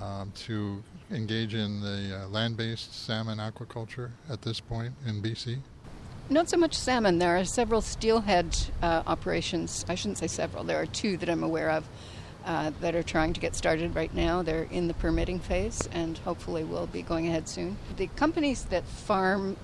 um, 0.02 0.32
to 0.36 0.84
engage 1.12 1.54
in 1.54 1.82
the 1.82 2.24
uh, 2.24 2.28
land 2.28 2.58
based 2.58 2.94
salmon 2.94 3.40
aquaculture 3.40 4.12
at 4.30 4.42
this 4.42 4.60
point 4.60 4.94
in 5.06 5.22
BC? 5.22 5.58
Not 6.30 6.50
so 6.50 6.58
much 6.58 6.74
salmon. 6.74 7.20
There 7.20 7.38
are 7.38 7.46
several 7.46 7.82
steelhead 7.82 8.56
uh, 8.82 9.04
operations. 9.08 9.86
I 9.88 9.96
shouldn't 9.96 10.18
say 10.18 10.28
several, 10.28 10.64
there 10.64 10.82
are 10.82 10.86
two 10.86 11.16
that 11.18 11.30
I'm 11.30 11.44
aware 11.44 11.70
of 11.70 11.88
uh, 12.48 12.72
that 12.80 12.96
are 12.96 13.04
trying 13.04 13.34
to 13.34 13.40
get 13.42 13.56
started 13.56 13.94
right 13.94 14.14
now. 14.16 14.42
They're 14.42 14.68
in 14.72 14.88
the 14.88 14.94
permitting 14.94 15.40
phase 15.40 15.88
and 15.92 16.18
hopefully 16.20 16.64
will 16.64 16.88
be 16.88 17.02
going 17.02 17.28
ahead 17.28 17.50
soon. 17.50 17.78
The 17.98 18.08
companies 18.08 18.64
that 18.66 18.86
farm 18.86 19.58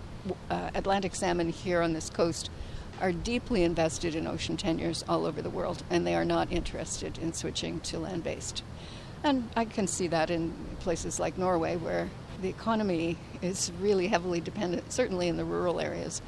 uh, 0.49 0.69
Atlantic 0.75 1.15
salmon 1.15 1.49
here 1.49 1.81
on 1.81 1.93
this 1.93 2.09
coast 2.09 2.49
are 3.01 3.13
deeply 3.13 3.63
invested 3.63 4.15
in 4.15 4.27
ocean 4.27 4.57
tenures 4.57 5.03
all 5.07 5.25
over 5.25 5.41
the 5.41 5.49
world 5.49 5.81
and 5.89 6.05
they 6.05 6.13
are 6.13 6.25
not 6.25 6.51
interested 6.51 7.17
in 7.17 7.31
switching 7.31 7.79
to 7.81 7.99
land 7.99 8.23
based. 8.23 8.63
And 9.23 9.49
I 9.55 9.63
can 9.63 9.87
see 9.87 10.07
that 10.07 10.29
in 10.29 10.53
places 10.81 11.19
like 11.19 11.37
Norway 11.37 11.77
where 11.77 12.09
the 12.41 12.49
economy 12.49 13.17
is 13.41 13.71
really 13.79 14.07
heavily 14.07 14.41
dependent, 14.41 14.91
certainly 14.91 15.29
in 15.29 15.37
the 15.37 15.45
rural 15.45 15.79
areas, 15.79 16.21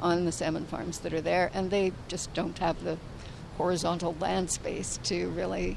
on 0.00 0.26
the 0.26 0.32
salmon 0.32 0.66
farms 0.66 0.98
that 0.98 1.14
are 1.14 1.20
there, 1.22 1.50
and 1.54 1.70
they 1.70 1.92
just 2.08 2.34
don't 2.34 2.58
have 2.58 2.84
the 2.84 2.98
horizontal 3.56 4.14
land 4.20 4.50
space 4.50 4.98
to 5.04 5.30
really 5.30 5.76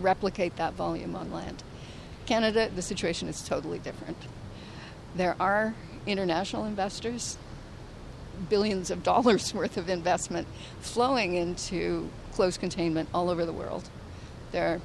replicate 0.00 0.56
that 0.56 0.74
volume 0.74 1.14
on 1.16 1.32
land. 1.32 1.62
Canada, 2.26 2.68
the 2.74 2.82
situation 2.82 3.28
is 3.28 3.42
totally 3.42 3.78
different. 3.78 4.16
There 5.14 5.36
are 5.40 5.74
international 6.06 6.64
investors, 6.64 7.38
billions 8.48 8.90
of 8.90 9.02
dollars 9.12 9.54
worth 9.54 9.76
of 9.76 9.88
investment 9.88 10.46
flowing 10.80 11.34
into 11.34 12.10
closed 12.32 12.60
containment 12.60 13.08
all 13.14 13.30
over 13.30 13.46
the 13.46 13.52
world. 13.52 13.88
There 14.52 14.74
are 14.74 14.80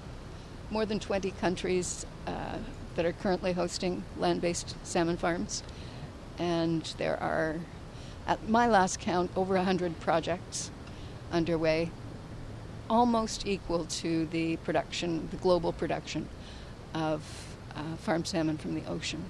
more 0.70 0.86
than 0.86 1.00
20 1.00 1.32
countries 1.32 2.06
uh, 2.28 2.58
that 2.96 3.06
are 3.06 3.12
currently 3.12 3.54
hosting 3.54 4.04
land 4.18 4.42
based 4.42 4.76
salmon 4.84 5.18
farms, 5.18 5.64
and 6.38 6.84
there 6.98 7.22
are, 7.22 7.60
at 8.26 8.48
my 8.48 8.68
last 8.68 9.00
count, 9.00 9.32
over 9.36 9.56
100 9.56 10.00
projects 10.00 10.72
underway, 11.32 11.92
almost 12.92 13.48
equal 13.48 13.86
to 13.86 14.26
the 14.28 14.58
production, 14.58 15.26
the 15.32 15.38
global 15.38 15.72
production 15.72 16.28
of 16.94 17.24
uh, 17.74 17.96
farm 17.96 18.26
salmon 18.26 18.58
from 18.58 18.76
the 18.76 18.86
ocean. 18.86 19.24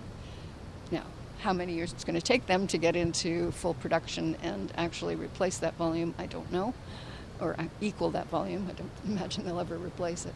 Now, 0.92 1.04
how 1.42 1.54
many 1.54 1.74
years 1.74 1.94
it's 1.94 2.04
going 2.04 2.20
to 2.20 2.26
take 2.26 2.48
them 2.48 2.66
to 2.68 2.80
get 2.80 2.96
into 2.96 3.52
full 3.52 3.76
production 3.76 4.36
and 4.42 4.74
actually 4.76 5.16
replace 5.16 5.60
that 5.60 5.76
volume, 5.76 6.16
I 6.18 6.26
don't 6.26 6.52
know, 6.52 6.74
or 7.40 7.56
uh, 7.60 7.66
equal 7.80 8.10
that 8.12 8.28
volume. 8.30 8.68
I 8.68 8.74
don't 8.74 8.92
imagine 9.06 9.46
they'll 9.46 9.60
ever 9.60 9.78
replace 9.78 10.26
it. 10.26 10.36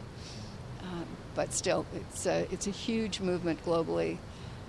Um, 0.84 1.06
but 1.34 1.52
still, 1.52 1.84
it's 1.96 2.26
a, 2.26 2.46
it's 2.52 2.68
a 2.68 2.70
huge 2.70 3.18
movement 3.18 3.64
globally. 3.64 4.18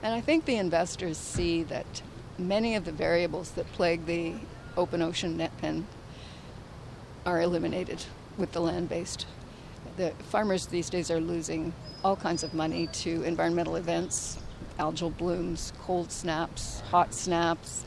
And 0.02 0.16
I 0.16 0.22
think 0.22 0.46
the 0.46 0.56
investors 0.56 1.20
see 1.20 1.62
that 1.64 2.02
many 2.40 2.74
of 2.74 2.86
the 2.86 2.92
variables 2.92 3.52
that 3.52 3.72
plague 3.74 4.08
the 4.08 4.34
open 4.76 5.04
ocean 5.04 5.38
net 5.38 5.56
pen 5.60 5.86
are 7.24 7.40
eliminated 7.40 8.04
with 8.38 8.52
the 8.52 8.60
land 8.60 8.90
based. 8.90 9.26
The 9.98 10.12
farmers 10.30 10.68
these 10.68 10.90
days 10.90 11.10
are 11.10 11.20
losing 11.20 11.74
all 12.04 12.16
kinds 12.16 12.44
of 12.44 12.54
money 12.54 12.88
to 12.88 13.24
environmental 13.24 13.76
events, 13.76 14.38
algal 14.80 15.16
blooms, 15.16 15.74
cold 15.82 16.12
snaps, 16.12 16.82
hot 16.92 17.14
snaps, 17.14 17.86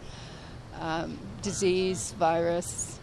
um, 0.81 1.19
disease, 1.43 2.13
virus, 2.19 2.99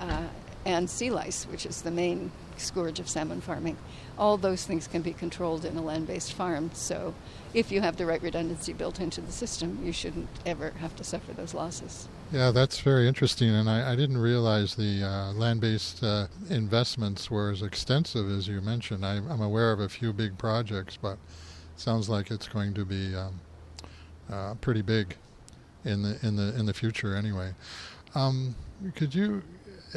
uh, 0.00 0.22
and 0.66 0.90
sea 0.90 1.10
lice, 1.10 1.44
which 1.44 1.64
is 1.64 1.82
the 1.82 1.92
main 1.92 2.32
scourge 2.56 2.98
of 2.98 3.08
salmon 3.08 3.40
farming. 3.40 3.76
All 4.18 4.36
those 4.36 4.66
things 4.66 4.88
can 4.88 5.00
be 5.00 5.12
controlled 5.12 5.64
in 5.64 5.76
a 5.76 5.82
land 5.82 6.08
based 6.08 6.32
farm. 6.32 6.70
So, 6.74 7.14
if 7.54 7.70
you 7.70 7.80
have 7.80 7.96
the 7.96 8.04
right 8.04 8.20
redundancy 8.20 8.72
built 8.72 8.98
into 8.98 9.20
the 9.20 9.30
system, 9.30 9.80
you 9.84 9.92
shouldn't 9.92 10.28
ever 10.44 10.70
have 10.80 10.96
to 10.96 11.04
suffer 11.04 11.32
those 11.32 11.54
losses. 11.54 12.08
Yeah, 12.32 12.50
that's 12.50 12.80
very 12.80 13.06
interesting, 13.06 13.50
and 13.50 13.70
I, 13.70 13.92
I 13.92 13.96
didn't 13.96 14.18
realize 14.18 14.74
the 14.74 15.04
uh, 15.04 15.32
land-based 15.34 16.02
uh, 16.02 16.26
investments 16.50 17.30
were 17.30 17.52
as 17.52 17.62
extensive 17.62 18.28
as 18.28 18.48
you 18.48 18.60
mentioned. 18.60 19.06
I, 19.06 19.16
am 19.16 19.40
aware 19.40 19.70
of 19.70 19.78
a 19.78 19.88
few 19.88 20.12
big 20.12 20.36
projects, 20.36 20.98
but 21.00 21.18
sounds 21.76 22.08
like 22.08 22.32
it's 22.32 22.48
going 22.48 22.74
to 22.74 22.84
be 22.84 23.14
um, 23.14 23.40
uh, 24.30 24.54
pretty 24.54 24.82
big 24.82 25.14
in 25.84 26.02
the 26.02 26.18
in 26.26 26.34
the 26.34 26.58
in 26.58 26.66
the 26.66 26.74
future. 26.74 27.14
Anyway, 27.14 27.54
um, 28.16 28.56
could 28.96 29.14
you 29.14 29.42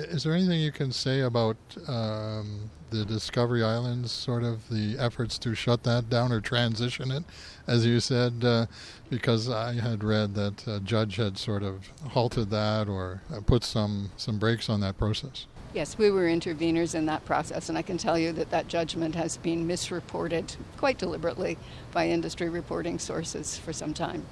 is 0.03 0.23
there 0.23 0.33
anything 0.33 0.59
you 0.59 0.71
can 0.71 0.91
say 0.91 1.21
about 1.21 1.57
um, 1.87 2.69
the 2.89 3.05
Discovery 3.05 3.63
Islands, 3.63 4.11
sort 4.11 4.43
of 4.43 4.69
the 4.69 4.97
efforts 4.97 5.37
to 5.39 5.53
shut 5.53 5.83
that 5.83 6.09
down 6.09 6.31
or 6.31 6.41
transition 6.41 7.11
it, 7.11 7.23
as 7.67 7.85
you 7.85 7.99
said? 7.99 8.43
Uh, 8.43 8.65
because 9.09 9.49
I 9.49 9.73
had 9.73 10.03
read 10.03 10.35
that 10.35 10.67
a 10.67 10.79
judge 10.79 11.15
had 11.15 11.37
sort 11.37 11.63
of 11.63 11.87
halted 12.09 12.49
that 12.51 12.87
or 12.87 13.21
uh, 13.33 13.41
put 13.41 13.63
some, 13.63 14.11
some 14.17 14.37
brakes 14.37 14.69
on 14.69 14.81
that 14.81 14.97
process. 14.97 15.45
Yes, 15.73 15.99
we 15.99 16.09
were 16.09 16.23
interveners 16.23 16.95
in 16.95 17.05
that 17.05 17.25
process, 17.25 17.69
and 17.69 17.77
I 17.77 17.83
can 17.83 17.99
tell 17.99 18.17
you 18.17 18.31
that 18.33 18.49
that 18.49 18.67
judgment 18.67 19.13
has 19.13 19.37
been 19.37 19.67
misreported 19.67 20.55
quite 20.77 20.97
deliberately 20.97 21.59
by 21.91 22.07
industry 22.09 22.49
reporting 22.49 22.97
sources 22.97 23.57
for 23.57 23.71
some 23.71 23.93
time. 23.93 24.25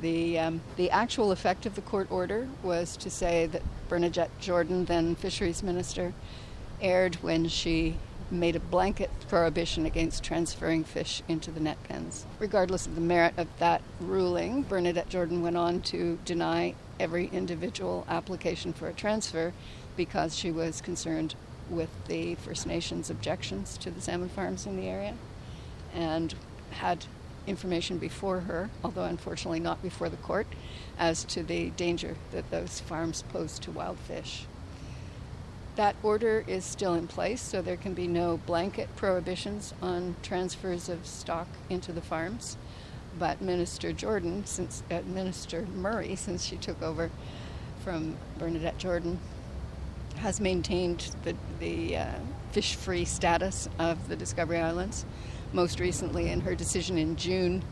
The, 0.00 0.38
um, 0.38 0.60
the 0.76 0.90
actual 0.90 1.32
effect 1.32 1.66
of 1.66 1.74
the 1.74 1.80
court 1.80 2.10
order 2.10 2.48
was 2.62 2.96
to 2.98 3.10
say 3.10 3.46
that 3.46 3.62
Bernadette 3.88 4.38
Jordan, 4.40 4.84
then 4.84 5.14
fisheries 5.14 5.62
minister, 5.62 6.12
erred 6.80 7.16
when 7.16 7.48
she 7.48 7.96
made 8.30 8.56
a 8.56 8.60
blanket 8.60 9.10
prohibition 9.28 9.84
against 9.84 10.24
transferring 10.24 10.84
fish 10.84 11.22
into 11.28 11.50
the 11.50 11.60
net 11.60 11.76
pens. 11.84 12.26
Regardless 12.38 12.86
of 12.86 12.94
the 12.94 13.00
merit 13.00 13.34
of 13.36 13.46
that 13.58 13.82
ruling, 14.00 14.62
Bernadette 14.62 15.08
Jordan 15.08 15.42
went 15.42 15.56
on 15.56 15.80
to 15.82 16.18
deny 16.24 16.74
every 16.98 17.26
individual 17.28 18.06
application 18.08 18.72
for 18.72 18.88
a 18.88 18.92
transfer 18.92 19.52
because 19.96 20.36
she 20.36 20.50
was 20.50 20.80
concerned 20.80 21.34
with 21.68 21.90
the 22.06 22.34
First 22.36 22.66
Nations 22.66 23.10
objections 23.10 23.76
to 23.78 23.90
the 23.90 24.00
salmon 24.00 24.28
farms 24.28 24.66
in 24.66 24.76
the 24.76 24.88
area 24.88 25.14
and 25.94 26.34
had 26.70 27.04
information 27.46 27.98
before 27.98 28.40
her, 28.40 28.70
although 28.84 29.04
unfortunately 29.04 29.60
not 29.60 29.82
before 29.82 30.08
the 30.08 30.16
court, 30.18 30.46
as 30.98 31.24
to 31.24 31.42
the 31.42 31.70
danger 31.70 32.16
that 32.30 32.50
those 32.50 32.80
farms 32.80 33.24
pose 33.32 33.58
to 33.60 33.70
wild 33.70 33.98
fish. 33.98 34.46
That 35.76 35.96
order 36.02 36.44
is 36.46 36.64
still 36.64 36.94
in 36.94 37.06
place, 37.06 37.40
so 37.40 37.62
there 37.62 37.78
can 37.78 37.94
be 37.94 38.06
no 38.06 38.36
blanket 38.46 38.94
prohibitions 38.94 39.72
on 39.80 40.16
transfers 40.22 40.88
of 40.88 41.06
stock 41.06 41.48
into 41.70 41.92
the 41.92 42.02
farms. 42.02 42.58
But 43.18 43.40
Minister 43.40 43.92
Jordan, 43.92 44.44
since 44.44 44.82
uh, 44.90 45.00
Minister 45.06 45.66
Murray, 45.74 46.14
since 46.14 46.44
she 46.44 46.56
took 46.56 46.82
over 46.82 47.10
from 47.82 48.16
Bernadette 48.38 48.78
Jordan, 48.78 49.18
has 50.16 50.40
maintained 50.40 51.10
the, 51.24 51.34
the 51.58 51.96
uh, 51.96 52.06
fish-free 52.52 53.06
status 53.06 53.68
of 53.78 54.08
the 54.08 54.16
Discovery 54.16 54.58
Islands 54.58 55.06
most 55.52 55.80
recently 55.80 56.30
in 56.30 56.40
her 56.40 56.54
decision 56.54 56.98
in 56.98 57.16
June. 57.16 57.62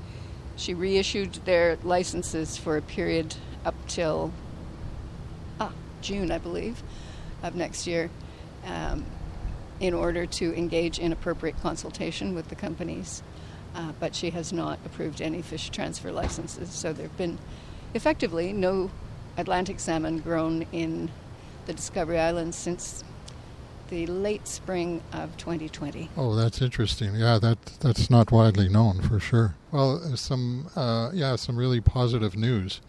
She 0.56 0.75
reissued 0.75 1.34
their 1.44 1.78
licenses 1.82 2.56
for 2.56 2.76
a 2.76 2.82
period 2.82 3.34
up 3.64 3.75
till 3.88 4.32
ah, 5.58 5.72
June, 6.00 6.30
I 6.30 6.38
believe, 6.38 6.82
of 7.42 7.54
next 7.54 7.87
year, 7.87 8.10
um, 8.64 9.04
in 9.80 9.94
order 9.94 10.26
to 10.26 10.54
engage 10.56 10.99
in 10.99 11.12
appropriate 11.12 11.60
consultation 11.60 12.34
with 12.34 12.49
the 12.49 12.54
companies. 12.54 13.22
Uh, 13.75 13.92
but 14.00 14.14
she 14.14 14.30
has 14.30 14.52
not 14.52 14.78
approved 14.84 15.22
any 15.22 15.42
fish 15.42 15.70
transfer 15.70 16.10
licenses. 16.10 16.70
So 16.70 16.92
there 16.92 17.06
have 17.06 17.16
been 17.16 17.38
effectively 17.94 18.52
no 18.52 18.90
Atlantic 19.37 19.78
salmon 19.80 20.18
grown 20.18 20.66
in 20.72 21.10
the 21.66 21.72
Discovery 21.72 22.18
Islands 22.18 22.56
since 22.56 23.04
the 23.90 24.06
late 24.06 24.49
spring 24.49 25.02
of 25.12 25.37
2020. 25.37 26.09
Oh, 26.16 26.35
that's 26.35 26.62
interesting. 26.62 27.14
Yeah, 27.16 27.38
that 27.38 27.59
that's 27.80 28.09
not 28.09 28.32
widely 28.32 28.68
known 28.68 29.02
for 29.02 29.20
sure. 29.20 29.56
Well, 29.70 30.00
uh, 30.02 30.16
some 30.16 30.70
uh, 30.75 31.11
yeah, 31.12 31.37
some 31.37 31.56
really 31.56 31.80
positive 31.80 32.37
news 32.37 32.80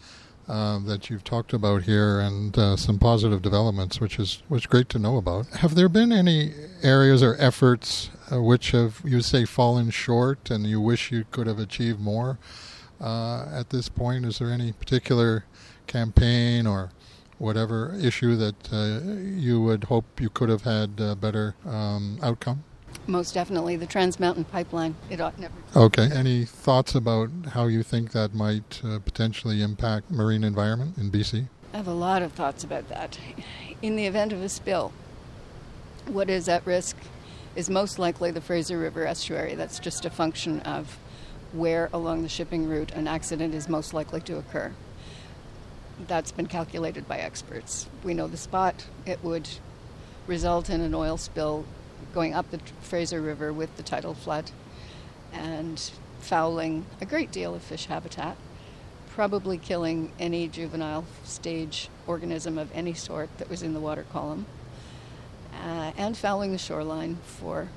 uh, 0.47 0.79
that 0.79 1.09
you've 1.09 1.23
talked 1.23 1.53
about 1.53 1.83
here, 1.83 2.19
and 2.19 2.57
uh, 2.57 2.77
some 2.77 2.99
positive 2.99 3.41
developments, 3.41 3.99
which 3.99 4.19
is 4.19 4.43
which 4.47 4.69
great 4.69 4.89
to 4.89 4.99
know 4.99 5.17
about. 5.17 5.47
Have 5.47 5.75
there 5.75 5.89
been 5.89 6.11
any 6.11 6.53
areas 6.83 7.21
or 7.21 7.35
efforts 7.39 8.09
uh, 8.31 8.41
which 8.41 8.71
have 8.71 9.01
you 9.03 9.21
say 9.21 9.45
fallen 9.45 9.89
short, 9.89 10.49
and 10.49 10.65
you 10.65 10.79
wish 10.79 11.11
you 11.11 11.25
could 11.31 11.47
have 11.47 11.59
achieved 11.59 11.99
more 11.99 12.37
uh, 13.01 13.45
at 13.51 13.71
this 13.71 13.89
point? 13.89 14.25
Is 14.25 14.39
there 14.39 14.49
any 14.49 14.71
particular 14.71 15.45
campaign 15.87 16.67
or 16.67 16.91
whatever 17.41 17.95
issue 17.99 18.35
that 18.35 18.71
uh, 18.71 18.99
you 19.35 19.59
would 19.59 19.85
hope 19.85 20.05
you 20.19 20.29
could 20.29 20.47
have 20.47 20.61
had 20.61 20.99
a 20.99 21.15
better 21.15 21.55
um, 21.65 22.19
outcome? 22.21 22.63
Most 23.07 23.33
definitely, 23.33 23.75
the 23.75 23.87
Trans 23.87 24.19
Mountain 24.19 24.43
Pipeline. 24.45 24.95
It 25.09 25.19
ought 25.19 25.39
never. 25.39 25.53
Okay. 25.75 26.09
Any 26.13 26.45
thoughts 26.45 26.93
about 26.93 27.29
how 27.53 27.65
you 27.65 27.81
think 27.81 28.11
that 28.11 28.35
might 28.35 28.81
uh, 28.85 28.99
potentially 28.99 29.63
impact 29.63 30.11
marine 30.11 30.43
environment 30.43 30.97
in 30.97 31.09
BC? 31.09 31.47
I 31.73 31.77
have 31.77 31.87
a 31.87 31.93
lot 31.93 32.21
of 32.21 32.33
thoughts 32.33 32.63
about 32.63 32.89
that. 32.89 33.17
In 33.81 33.95
the 33.95 34.05
event 34.05 34.31
of 34.33 34.41
a 34.41 34.49
spill, 34.49 34.91
what 36.05 36.29
is 36.29 36.47
at 36.47 36.65
risk 36.65 36.95
is 37.55 37.69
most 37.69 37.97
likely 37.97 38.29
the 38.29 38.41
Fraser 38.41 38.77
River 38.77 39.07
estuary. 39.07 39.55
That's 39.55 39.79
just 39.79 40.05
a 40.05 40.09
function 40.09 40.59
of 40.61 40.99
where 41.53 41.89
along 41.91 42.21
the 42.21 42.29
shipping 42.29 42.67
route 42.67 42.91
an 42.91 43.07
accident 43.07 43.55
is 43.55 43.67
most 43.67 43.93
likely 43.93 44.21
to 44.21 44.37
occur 44.37 44.71
that's 46.07 46.31
been 46.31 46.47
calculated 46.47 47.07
by 47.07 47.17
experts. 47.17 47.87
We 48.03 48.13
know 48.13 48.27
the 48.27 48.37
spot. 48.37 48.85
It 49.05 49.23
would 49.23 49.47
result 50.27 50.69
in 50.69 50.81
an 50.81 50.93
oil 50.93 51.17
spill 51.17 51.65
going 52.13 52.33
up 52.33 52.49
the 52.51 52.59
Fraser 52.81 53.21
River 53.21 53.53
with 53.53 53.75
the 53.77 53.83
tidal 53.83 54.13
flood 54.13 54.51
and 55.33 55.91
fouling 56.19 56.85
a 56.99 57.05
great 57.05 57.31
deal 57.31 57.55
of 57.55 57.61
fish 57.61 57.85
habitat, 57.85 58.37
probably 59.09 59.57
killing 59.57 60.11
any 60.19 60.47
juvenile 60.47 61.05
stage 61.23 61.89
organism 62.07 62.57
of 62.57 62.69
any 62.73 62.93
sort 62.93 63.29
that 63.37 63.49
was 63.49 63.63
in 63.63 63.73
the 63.73 63.79
water 63.79 64.05
column, 64.11 64.45
uh, 65.63 65.91
and 65.97 66.17
fouling 66.17 66.51
the 66.51 66.57
shoreline 66.57 67.17
for 67.23 67.69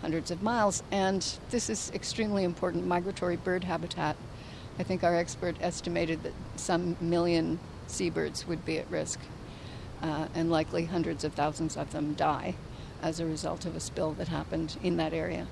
hundreds 0.00 0.30
of 0.30 0.42
miles. 0.42 0.82
And 0.90 1.26
this 1.50 1.70
is 1.70 1.90
extremely 1.94 2.44
important 2.44 2.86
migratory 2.86 3.36
bird 3.36 3.64
habitat 3.64 4.16
I 4.78 4.82
think 4.82 5.02
our 5.02 5.14
expert 5.14 5.56
estimated 5.60 6.22
that 6.22 6.32
some 6.56 6.96
million 7.00 7.58
seabirds 7.86 8.46
would 8.46 8.64
be 8.64 8.78
at 8.78 8.90
risk, 8.90 9.18
uh, 10.02 10.28
and 10.34 10.50
likely 10.50 10.84
hundreds 10.84 11.24
of 11.24 11.34
thousands 11.34 11.76
of 11.76 11.92
them 11.92 12.14
die 12.14 12.54
as 13.02 13.20
a 13.20 13.26
result 13.26 13.64
of 13.64 13.74
a 13.74 13.80
spill 13.80 14.12
that 14.12 14.28
happened 14.28 14.76
in 14.82 14.96
that 14.96 15.12
area. 15.12 15.46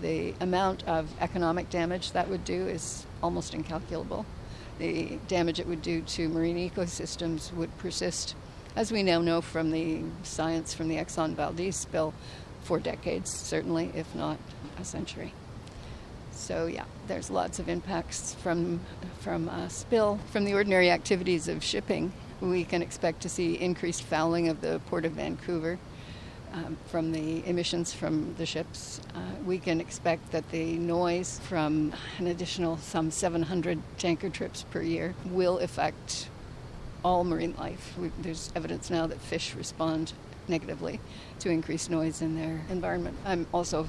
The 0.00 0.34
amount 0.40 0.86
of 0.86 1.08
economic 1.20 1.70
damage 1.70 2.12
that 2.12 2.28
would 2.28 2.44
do 2.44 2.66
is 2.66 3.06
almost 3.22 3.54
incalculable. 3.54 4.26
The 4.78 5.18
damage 5.28 5.58
it 5.58 5.66
would 5.66 5.80
do 5.80 6.02
to 6.02 6.28
marine 6.28 6.70
ecosystems 6.70 7.52
would 7.54 7.76
persist 7.78 8.34
as 8.76 8.92
we 8.92 9.02
now 9.02 9.22
know 9.22 9.40
from 9.40 9.70
the 9.70 10.02
science 10.22 10.74
from 10.74 10.88
the 10.88 10.96
Exxon 10.96 11.34
Valdez 11.34 11.76
spill, 11.76 12.12
for 12.62 12.78
decades, 12.78 13.30
certainly, 13.30 13.90
if 13.94 14.12
not 14.14 14.38
a 14.78 14.84
century. 14.84 15.32
So 16.32 16.66
yeah, 16.66 16.84
there's 17.06 17.30
lots 17.30 17.58
of 17.58 17.68
impacts 17.68 18.34
from 18.42 18.80
from 19.20 19.48
uh, 19.48 19.68
spill 19.68 20.18
from 20.32 20.44
the 20.44 20.54
ordinary 20.54 20.90
activities 20.90 21.48
of 21.48 21.62
shipping. 21.62 22.12
We 22.40 22.64
can 22.64 22.82
expect 22.82 23.22
to 23.22 23.28
see 23.28 23.54
increased 23.54 24.02
fouling 24.02 24.48
of 24.48 24.60
the 24.60 24.80
port 24.86 25.04
of 25.04 25.12
Vancouver 25.12 25.78
um, 26.52 26.76
from 26.86 27.12
the 27.12 27.46
emissions 27.46 27.92
from 27.92 28.34
the 28.38 28.46
ships. 28.46 29.00
Uh, 29.14 29.20
we 29.44 29.58
can 29.58 29.80
expect 29.80 30.32
that 30.32 30.48
the 30.50 30.76
noise 30.78 31.40
from 31.48 31.92
an 32.18 32.26
additional 32.26 32.76
some 32.78 33.10
700 33.10 33.80
tanker 33.98 34.28
trips 34.28 34.64
per 34.70 34.82
year 34.82 35.14
will 35.26 35.58
affect 35.58 36.28
all 37.04 37.24
marine 37.24 37.54
life. 37.58 37.94
We, 37.98 38.10
there's 38.20 38.50
evidence 38.54 38.90
now 38.90 39.06
that 39.06 39.20
fish 39.20 39.54
respond 39.54 40.12
negatively 40.48 41.00
to 41.40 41.50
increased 41.50 41.90
noise 41.90 42.22
in 42.22 42.36
their 42.36 42.64
environment. 42.70 43.16
I'm 43.24 43.46
also 43.52 43.88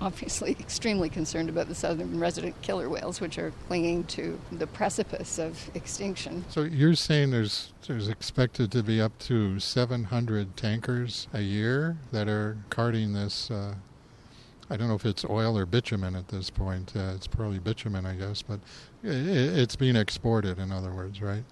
obviously 0.00 0.52
extremely 0.60 1.08
concerned 1.08 1.48
about 1.48 1.68
the 1.68 1.74
southern 1.74 2.18
resident 2.18 2.60
killer 2.62 2.88
whales, 2.88 3.20
which 3.20 3.38
are 3.38 3.52
clinging 3.66 4.04
to 4.04 4.38
the 4.52 4.66
precipice 4.66 5.38
of 5.38 5.70
extinction. 5.74 6.44
So 6.48 6.62
you're 6.62 6.94
saying 6.94 7.30
there's 7.30 7.72
there's 7.86 8.08
expected 8.08 8.70
to 8.72 8.82
be 8.82 9.00
up 9.00 9.18
to 9.20 9.58
700 9.58 10.56
tankers 10.56 11.28
a 11.32 11.40
year 11.40 11.96
that 12.12 12.28
are 12.28 12.56
carting 12.70 13.12
this. 13.12 13.50
Uh, 13.50 13.74
I 14.70 14.76
don't 14.76 14.88
know 14.88 14.94
if 14.94 15.06
it's 15.06 15.24
oil 15.24 15.56
or 15.56 15.64
bitumen 15.64 16.14
at 16.14 16.28
this 16.28 16.50
point. 16.50 16.92
Uh, 16.94 17.12
it's 17.14 17.26
probably 17.26 17.58
bitumen, 17.58 18.04
I 18.04 18.14
guess, 18.14 18.42
but 18.42 18.60
it, 19.02 19.14
it's 19.14 19.76
being 19.76 19.96
exported. 19.96 20.58
In 20.58 20.70
other 20.70 20.92
words, 20.92 21.22
right? 21.22 21.44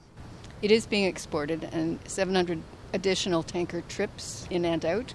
It 0.62 0.70
is 0.70 0.86
being 0.86 1.04
exported, 1.04 1.64
and 1.72 1.98
700 2.06 2.62
additional 2.92 3.42
tanker 3.42 3.82
trips 3.88 4.46
in 4.50 4.64
and 4.64 4.84
out. 4.84 5.14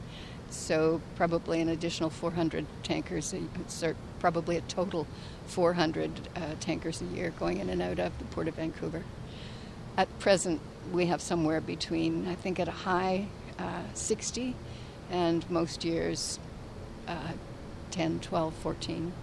So 0.51 1.01
probably 1.15 1.61
an 1.61 1.69
additional 1.69 2.09
400 2.09 2.65
tankers, 2.83 3.33
so 3.67 3.95
probably 4.19 4.57
a 4.57 4.61
total 4.61 5.07
400 5.47 6.11
uh, 6.35 6.39
tankers 6.59 7.01
a 7.01 7.05
year 7.05 7.33
going 7.39 7.59
in 7.59 7.69
and 7.69 7.81
out 7.81 7.99
of 7.99 8.17
the 8.19 8.25
Port 8.25 8.47
of 8.47 8.55
Vancouver. 8.55 9.03
At 9.97 10.19
present, 10.19 10.61
we 10.91 11.05
have 11.07 11.21
somewhere 11.21 11.61
between, 11.61 12.27
I 12.27 12.35
think, 12.35 12.59
at 12.59 12.67
a 12.67 12.71
high 12.71 13.27
uh, 13.57 13.83
60, 13.93 14.55
and 15.09 15.49
most 15.49 15.83
years 15.83 16.39
uh, 17.07 17.33
10, 17.91 18.19
12, 18.19 18.53
14 18.55 19.13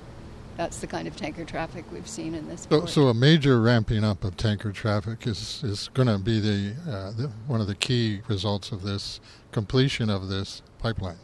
that's 0.59 0.81
the 0.81 0.89
kind 0.89 1.07
of 1.07 1.15
tanker 1.15 1.45
traffic 1.45 1.85
we've 1.93 2.09
seen 2.09 2.35
in 2.35 2.49
this. 2.49 2.67
So, 2.69 2.85
so 2.85 3.07
a 3.07 3.15
major 3.15 3.61
ramping 3.63 4.03
up 4.03 4.25
of 4.25 4.37
tanker 4.37 4.73
traffic 4.73 5.25
is 5.27 5.63
is 5.63 5.89
going 5.95 6.09
to 6.09 6.19
be 6.19 6.41
the, 6.41 6.75
uh, 6.83 7.13
the, 7.13 7.31
one 7.47 7.61
of 7.61 7.69
the 7.69 7.77
key 7.77 8.23
results 8.27 8.73
of 8.73 8.83
this 8.83 9.21
completion 9.53 10.11
of 10.11 10.29
this 10.29 10.61
pipeline. 10.79 11.17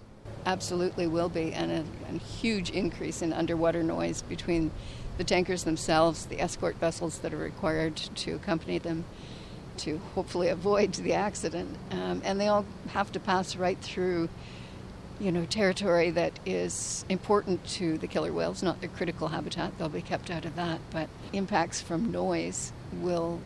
Absolutely 0.46 1.06
will 1.06 1.28
be, 1.28 1.52
and 1.52 1.70
a, 1.73 1.84
a 2.14 2.18
huge 2.18 2.70
increase 2.70 3.23
in 3.23 3.32
underwater 3.32 3.82
noise 3.82 4.23
between 4.23 4.70
the 5.16 5.25
tankers 5.25 5.64
themselves, 5.64 6.26
the 6.26 6.40
escort 6.40 6.76
vessels 6.76 7.18
that 7.18 7.32
are 7.32 7.38
required 7.38 7.96
to 7.96 8.32
accompany 8.32 8.78
them 8.78 9.04
to 9.76 9.99
hopefully 10.14 10.49
avoid 10.49 10.92
the 10.94 11.14
accident, 11.14 11.76
um, 11.90 12.20
and 12.25 12.40
they 12.40 12.49
all 12.49 12.64
have 12.88 13.11
to 13.12 13.20
pass 13.20 13.56
right 13.56 13.78
through 13.78 14.28
you 15.20 15.30
know, 15.30 15.44
territory 15.44 16.11
that 16.11 16.38
is 16.44 17.04
important 17.08 17.64
to 17.64 17.99
the 17.99 18.06
killer 18.06 18.32
whales, 18.32 18.62
not 18.62 18.80
their 18.80 18.90
critical 18.90 19.28
habitat. 19.28 19.76
They'll 19.78 19.88
be 19.88 20.02
kept 20.02 20.30
out 20.30 20.44
of 20.44 20.56
that. 20.56 20.80
But 20.90 21.08
impacts 21.32 21.80
from 21.80 22.11
noise 22.11 22.73
will 22.92 23.40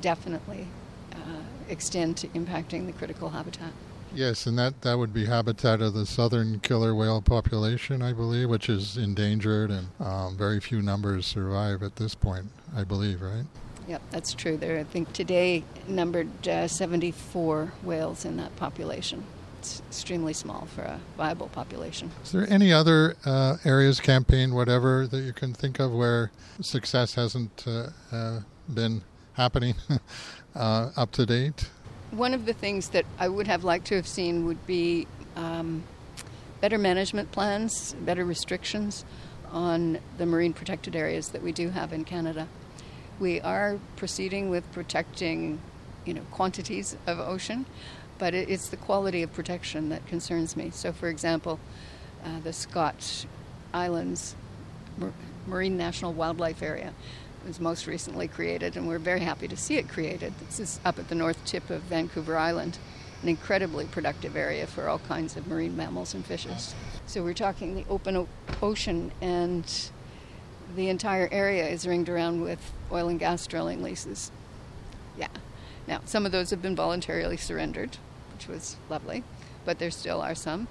definitely 0.00 0.68
uh, 1.12 1.42
extend 1.68 2.16
to 2.18 2.28
impacting 2.28 2.86
the 2.86 2.92
critical 2.92 3.30
habitat. 3.30 3.72
Yes, 4.14 4.46
and 4.46 4.58
that, 4.58 4.82
that 4.82 4.98
would 4.98 5.14
be 5.14 5.26
habitat 5.26 5.80
of 5.80 5.94
the 5.94 6.04
southern 6.04 6.60
killer 6.60 6.94
whale 6.94 7.22
population, 7.22 8.02
I 8.02 8.12
believe, 8.12 8.48
which 8.48 8.68
is 8.68 8.96
endangered 8.96 9.70
and 9.70 9.88
um, 10.00 10.36
very 10.36 10.60
few 10.60 10.82
numbers 10.82 11.26
survive 11.26 11.82
at 11.82 11.96
this 11.96 12.14
point, 12.14 12.46
I 12.76 12.84
believe, 12.84 13.22
right? 13.22 13.44
Yep, 13.88 14.02
that's 14.10 14.34
true. 14.34 14.56
There, 14.56 14.78
I 14.78 14.84
think 14.84 15.12
today 15.12 15.64
numbered 15.88 16.46
uh, 16.46 16.68
74 16.68 17.72
whales 17.82 18.24
in 18.24 18.36
that 18.36 18.54
population 18.56 19.24
it's 19.62 19.80
extremely 19.88 20.32
small 20.32 20.66
for 20.74 20.82
a 20.82 20.98
viable 21.16 21.46
population. 21.46 22.10
Is 22.24 22.32
there 22.32 22.50
any 22.50 22.72
other 22.72 23.14
uh, 23.24 23.58
areas, 23.64 24.00
campaign, 24.00 24.54
whatever, 24.54 25.06
that 25.06 25.20
you 25.20 25.32
can 25.32 25.54
think 25.54 25.78
of 25.78 25.92
where 25.92 26.32
success 26.60 27.14
hasn't 27.14 27.64
uh, 27.64 27.90
uh, 28.10 28.40
been 28.74 29.02
happening 29.34 29.76
uh, 30.56 30.90
up 30.96 31.12
to 31.12 31.24
date? 31.24 31.70
One 32.12 32.34
of 32.34 32.44
the 32.44 32.52
things 32.52 32.90
that 32.90 33.06
I 33.18 33.26
would 33.26 33.46
have 33.46 33.64
liked 33.64 33.86
to 33.86 33.96
have 33.96 34.06
seen 34.06 34.44
would 34.44 34.66
be 34.66 35.06
um, 35.34 35.82
better 36.60 36.76
management 36.76 37.32
plans, 37.32 37.94
better 37.94 38.22
restrictions 38.22 39.06
on 39.50 39.98
the 40.18 40.26
marine 40.26 40.52
protected 40.52 40.94
areas 40.94 41.30
that 41.30 41.42
we 41.42 41.52
do 41.52 41.70
have 41.70 41.90
in 41.90 42.04
Canada. 42.04 42.48
We 43.18 43.40
are 43.40 43.78
proceeding 43.96 44.50
with 44.50 44.70
protecting, 44.72 45.58
you 46.04 46.12
know, 46.12 46.20
quantities 46.30 46.98
of 47.06 47.18
ocean, 47.18 47.64
but 48.18 48.34
it's 48.34 48.68
the 48.68 48.76
quality 48.76 49.22
of 49.22 49.32
protection 49.32 49.88
that 49.88 50.06
concerns 50.06 50.54
me. 50.54 50.68
So, 50.68 50.92
for 50.92 51.08
example, 51.08 51.60
uh, 52.22 52.40
the 52.40 52.52
Scott 52.52 53.24
Islands 53.72 54.36
Marine 55.46 55.78
National 55.78 56.12
Wildlife 56.12 56.62
Area 56.62 56.92
was 57.46 57.60
most 57.60 57.86
recently 57.86 58.28
created, 58.28 58.76
and 58.76 58.86
we're 58.86 58.98
very 58.98 59.20
happy 59.20 59.48
to 59.48 59.56
see 59.56 59.76
it 59.76 59.88
created. 59.88 60.32
This 60.46 60.60
is 60.60 60.80
up 60.84 60.98
at 60.98 61.08
the 61.08 61.14
north 61.14 61.44
tip 61.44 61.70
of 61.70 61.82
Vancouver 61.82 62.36
Island, 62.36 62.78
an 63.22 63.28
incredibly 63.28 63.84
productive 63.86 64.36
area 64.36 64.66
for 64.66 64.88
all 64.88 64.98
kinds 65.00 65.36
of 65.36 65.46
marine 65.46 65.76
mammals 65.76 66.14
and 66.14 66.24
fishes. 66.24 66.74
So, 67.06 67.22
we're 67.22 67.34
talking 67.34 67.74
the 67.74 67.84
open 67.88 68.26
ocean, 68.60 69.12
and 69.20 69.90
the 70.74 70.88
entire 70.88 71.28
area 71.30 71.68
is 71.68 71.86
ringed 71.86 72.08
around 72.08 72.42
with 72.42 72.72
oil 72.90 73.08
and 73.08 73.18
gas 73.18 73.46
drilling 73.46 73.82
leases. 73.82 74.30
Yeah. 75.16 75.28
Now, 75.86 76.00
some 76.04 76.24
of 76.26 76.32
those 76.32 76.50
have 76.50 76.62
been 76.62 76.76
voluntarily 76.76 77.36
surrendered, 77.36 77.96
which 78.34 78.48
was 78.48 78.76
lovely, 78.88 79.24
but 79.64 79.78
there 79.78 79.90
still 79.90 80.20
are 80.20 80.34
some. 80.34 80.68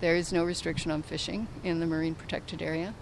There 0.00 0.16
is 0.16 0.32
no 0.32 0.44
restriction 0.44 0.90
on 0.90 1.02
fishing 1.02 1.48
in 1.62 1.80
the 1.80 1.86
marine 1.86 2.14
protected 2.14 2.62
area. 2.62 2.94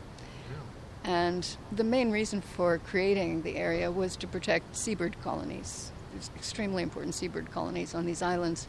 And 1.05 1.47
the 1.73 1.85
main 1.85 2.11
reason 2.11 2.41
for 2.41 2.79
creating 2.79 3.43
the 3.43 3.57
area 3.57 3.91
was 3.91 4.17
to 4.17 4.27
protect 4.27 4.77
seabird 4.77 5.21
colonies. 5.23 5.91
There's 6.13 6.31
extremely 6.37 6.83
important 6.83 7.15
seabird 7.15 7.51
colonies 7.51 7.95
on 7.95 8.07
these 8.07 8.23
islands. 8.23 8.69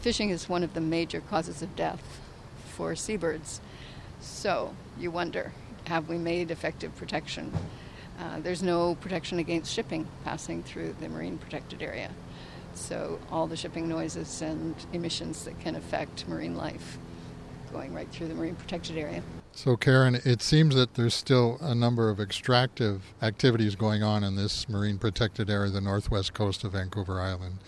Fishing 0.00 0.30
is 0.30 0.48
one 0.48 0.62
of 0.62 0.74
the 0.74 0.80
major 0.80 1.20
causes 1.20 1.62
of 1.62 1.74
death 1.76 2.20
for 2.74 2.94
seabirds. 2.94 3.60
So 4.20 4.74
you 4.98 5.10
wonder 5.10 5.52
have 5.86 6.08
we 6.08 6.16
made 6.16 6.50
effective 6.50 6.94
protection? 6.96 7.52
Uh, 8.18 8.40
there's 8.40 8.62
no 8.62 8.94
protection 8.96 9.38
against 9.38 9.72
shipping 9.72 10.06
passing 10.24 10.62
through 10.62 10.94
the 11.00 11.08
marine 11.08 11.36
protected 11.38 11.82
area. 11.82 12.10
So, 12.74 13.20
all 13.30 13.46
the 13.46 13.56
shipping 13.56 13.88
noises 13.88 14.42
and 14.42 14.74
emissions 14.92 15.44
that 15.44 15.58
can 15.60 15.76
affect 15.76 16.26
marine 16.26 16.56
life 16.56 16.98
going 17.72 17.94
right 17.94 18.08
through 18.10 18.28
the 18.28 18.34
marine 18.34 18.56
protected 18.56 18.96
area. 18.96 19.22
So, 19.56 19.76
Karen, 19.76 20.16
it 20.24 20.42
seems 20.42 20.74
that 20.74 20.94
there's 20.94 21.14
still 21.14 21.58
a 21.60 21.76
number 21.76 22.10
of 22.10 22.18
extractive 22.18 23.14
activities 23.22 23.76
going 23.76 24.02
on 24.02 24.24
in 24.24 24.34
this 24.34 24.68
marine 24.68 24.98
protected 24.98 25.48
area, 25.48 25.70
the 25.70 25.80
northwest 25.80 26.34
coast 26.34 26.64
of 26.64 26.72
Vancouver 26.72 27.20
Island, 27.20 27.58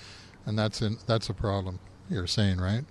and 0.45 0.59
that's 0.59 0.83
in, 0.83 0.99
that's 1.07 1.31
a 1.31 1.33
problem. 1.33 1.79
You're 2.11 2.27
saying, 2.27 2.59
right? 2.59 2.85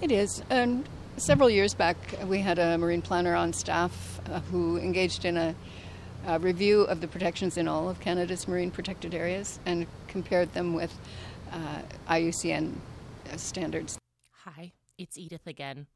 It 0.00 0.10
is, 0.10 0.42
and 0.48 0.88
several 1.18 1.50
years 1.50 1.74
back, 1.74 1.96
we 2.24 2.38
had 2.40 2.58
a 2.58 2.78
marine 2.78 3.02
planner 3.02 3.34
on 3.34 3.52
staff 3.52 4.20
uh, 4.30 4.40
who 4.40 4.78
engaged 4.78 5.26
in 5.26 5.36
a, 5.36 5.54
a 6.26 6.38
review 6.38 6.80
of 6.84 7.02
the 7.02 7.08
protections 7.08 7.58
in 7.58 7.68
all 7.68 7.90
of 7.90 8.00
Canada's 8.00 8.48
marine 8.48 8.70
protected 8.70 9.14
areas 9.14 9.60
and 9.66 9.86
compared 10.08 10.54
them 10.54 10.72
with 10.72 10.98
uh, 11.52 11.82
IUCN 12.08 12.72
standards. 13.36 13.98
Hi, 14.44 14.72
it's 14.96 15.18
Edith 15.18 15.46
again. 15.46 15.86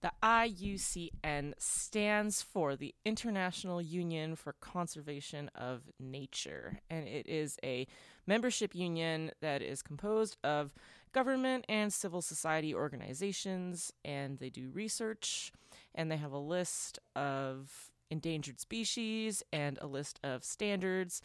The 0.00 0.12
IUCN 0.22 1.54
stands 1.58 2.40
for 2.40 2.76
the 2.76 2.94
International 3.04 3.82
Union 3.82 4.36
for 4.36 4.52
Conservation 4.52 5.50
of 5.56 5.82
Nature, 5.98 6.78
and 6.88 7.08
it 7.08 7.26
is 7.26 7.58
a 7.64 7.86
membership 8.24 8.76
union 8.76 9.32
that 9.40 9.60
is 9.60 9.82
composed 9.82 10.36
of 10.44 10.72
government 11.12 11.64
and 11.68 11.92
civil 11.92 12.22
society 12.22 12.72
organizations, 12.72 13.92
and 14.04 14.38
they 14.38 14.50
do 14.50 14.70
research, 14.72 15.52
and 15.96 16.12
they 16.12 16.16
have 16.16 16.32
a 16.32 16.38
list 16.38 17.00
of 17.16 17.90
endangered 18.08 18.60
species 18.60 19.42
and 19.52 19.78
a 19.82 19.86
list 19.86 20.20
of 20.22 20.44
standards 20.44 21.22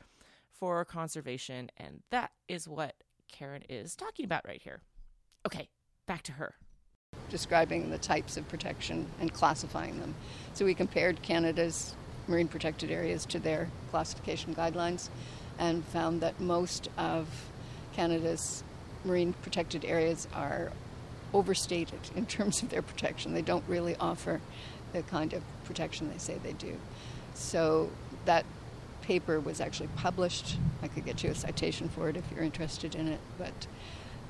for 0.49 0.83
conservation, 0.83 1.69
and 1.77 2.01
that 2.09 2.31
is 2.47 2.67
what 2.67 2.95
Karen 3.31 3.63
is 3.69 3.95
talking 3.95 4.25
about 4.25 4.47
right 4.47 4.61
here. 4.63 4.81
Okay, 5.45 5.69
back 6.07 6.23
to 6.23 6.31
her. 6.33 6.55
Describing 7.33 7.89
the 7.89 7.97
types 7.97 8.37
of 8.37 8.47
protection 8.47 9.07
and 9.19 9.33
classifying 9.33 9.99
them. 9.99 10.13
So 10.53 10.65
we 10.65 10.75
compared 10.75 11.23
Canada's 11.23 11.95
marine 12.27 12.47
protected 12.47 12.91
areas 12.91 13.25
to 13.25 13.39
their 13.39 13.69
classification 13.89 14.53
guidelines 14.53 15.09
and 15.57 15.83
found 15.85 16.21
that 16.21 16.39
most 16.39 16.89
of 16.95 17.27
Canada's 17.95 18.63
marine 19.03 19.33
protected 19.41 19.83
areas 19.83 20.27
are 20.31 20.71
overstated 21.33 21.99
in 22.15 22.27
terms 22.27 22.61
of 22.61 22.69
their 22.69 22.83
protection. 22.83 23.33
They 23.33 23.41
don't 23.41 23.65
really 23.67 23.95
offer 23.95 24.39
the 24.91 25.01
kind 25.01 25.33
of 25.33 25.41
protection 25.65 26.11
they 26.11 26.19
say 26.19 26.37
they 26.43 26.53
do. 26.53 26.77
So 27.33 27.89
that 28.25 28.45
paper 29.01 29.39
was 29.39 29.59
actually 29.59 29.89
published. 29.95 30.57
I 30.83 30.87
could 30.87 31.03
get 31.03 31.23
you 31.23 31.31
a 31.31 31.35
citation 31.35 31.89
for 31.89 32.09
it 32.09 32.15
if 32.15 32.23
you're 32.31 32.43
interested 32.43 32.93
in 32.93 33.07
it, 33.07 33.19
but 33.39 33.65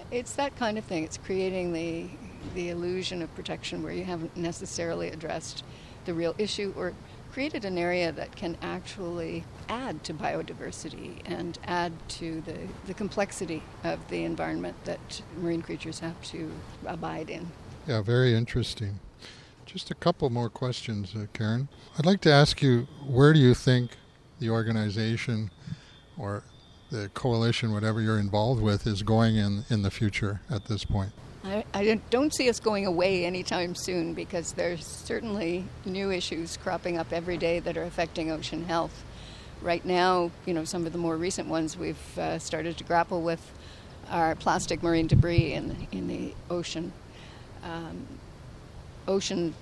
it's 0.10 0.36
that 0.36 0.56
kind 0.56 0.78
of 0.78 0.86
thing. 0.86 1.04
It's 1.04 1.18
creating 1.18 1.74
the 1.74 2.08
the 2.56 2.70
illusion 2.70 3.22
of 3.22 3.34
protection 3.36 3.84
where 3.84 3.94
you 3.94 4.04
haven't 4.04 4.36
necessarily 4.36 5.10
addressed 5.10 5.64
the 6.06 6.14
real 6.14 6.36
issue 6.38 6.74
or 6.76 6.94
created 7.34 7.66
an 7.66 7.80
area 7.80 8.12
that 8.12 8.36
can 8.36 8.56
actually 8.62 9.44
add 9.68 10.04
to 10.04 10.14
biodiversity 10.14 11.16
and 11.26 11.58
add 11.66 11.92
to 12.08 12.42
the, 12.42 12.58
the 12.86 12.94
complexity 12.94 13.64
of 13.84 14.08
the 14.10 14.24
environment 14.24 14.76
that 14.86 15.22
marine 15.38 15.62
creatures 15.62 16.00
have 16.00 16.22
to 16.22 16.52
abide 16.86 17.32
in. 17.32 17.48
Yeah, 17.88 18.04
very 18.04 18.36
interesting. 18.36 19.00
Just 19.66 19.90
a 19.90 19.96
couple 19.96 20.30
more 20.30 20.50
questions, 20.50 21.16
uh, 21.16 21.26
Karen. 21.34 21.70
I'd 21.98 22.06
like 22.06 22.22
to 22.22 22.32
ask 22.32 22.62
you 22.62 22.88
where 23.08 23.34
do 23.34 23.40
you 23.40 23.56
think 23.56 23.98
the 24.40 24.52
organization 24.52 25.50
or 26.20 26.44
the 26.92 27.10
coalition, 27.16 27.74
whatever 27.74 28.00
you're 28.00 28.20
involved 28.20 28.62
with, 28.62 28.86
is 28.86 29.02
going 29.02 29.36
in, 29.36 29.66
in 29.72 29.82
the 29.82 29.90
future 29.90 30.42
at 30.52 30.66
this 30.66 30.86
point? 30.86 31.12
I, 31.44 31.66
I, 31.74 32.00
don't 32.10 32.34
see 32.34 32.50
us 32.50 32.62
going 32.62 32.86
away 32.86 33.26
anytime 33.26 33.76
soon 33.76 34.14
because 34.14 34.54
there's 34.54 34.86
certainly 34.86 35.66
new 35.84 36.10
issues 36.10 36.56
cropping 36.56 36.98
up 36.98 37.12
every 37.12 37.36
day 37.36 37.60
that 37.60 37.76
are 37.76 37.84
affecting 37.84 38.32
ocean 38.32 38.64
health. 38.64 39.04
Right 39.62 39.84
now, 39.84 40.32
you 40.46 40.54
know, 40.54 40.64
some 40.64 40.86
of 40.86 40.94
the 40.94 40.98
more 40.98 41.18
recent 41.18 41.50
ones 41.50 41.78
we've 41.78 42.18
uh, 42.18 42.40
started 42.40 42.78
to 42.78 42.86
grapple 42.86 43.22
with 43.22 43.42
are 44.10 44.36
plastic 44.36 44.82
marine 44.82 45.08
debris 45.08 45.54
in, 45.54 45.88
in 45.92 46.08
the 46.08 46.34
ocean, 46.50 46.94
um, 47.64 48.08
ocean 49.06 49.54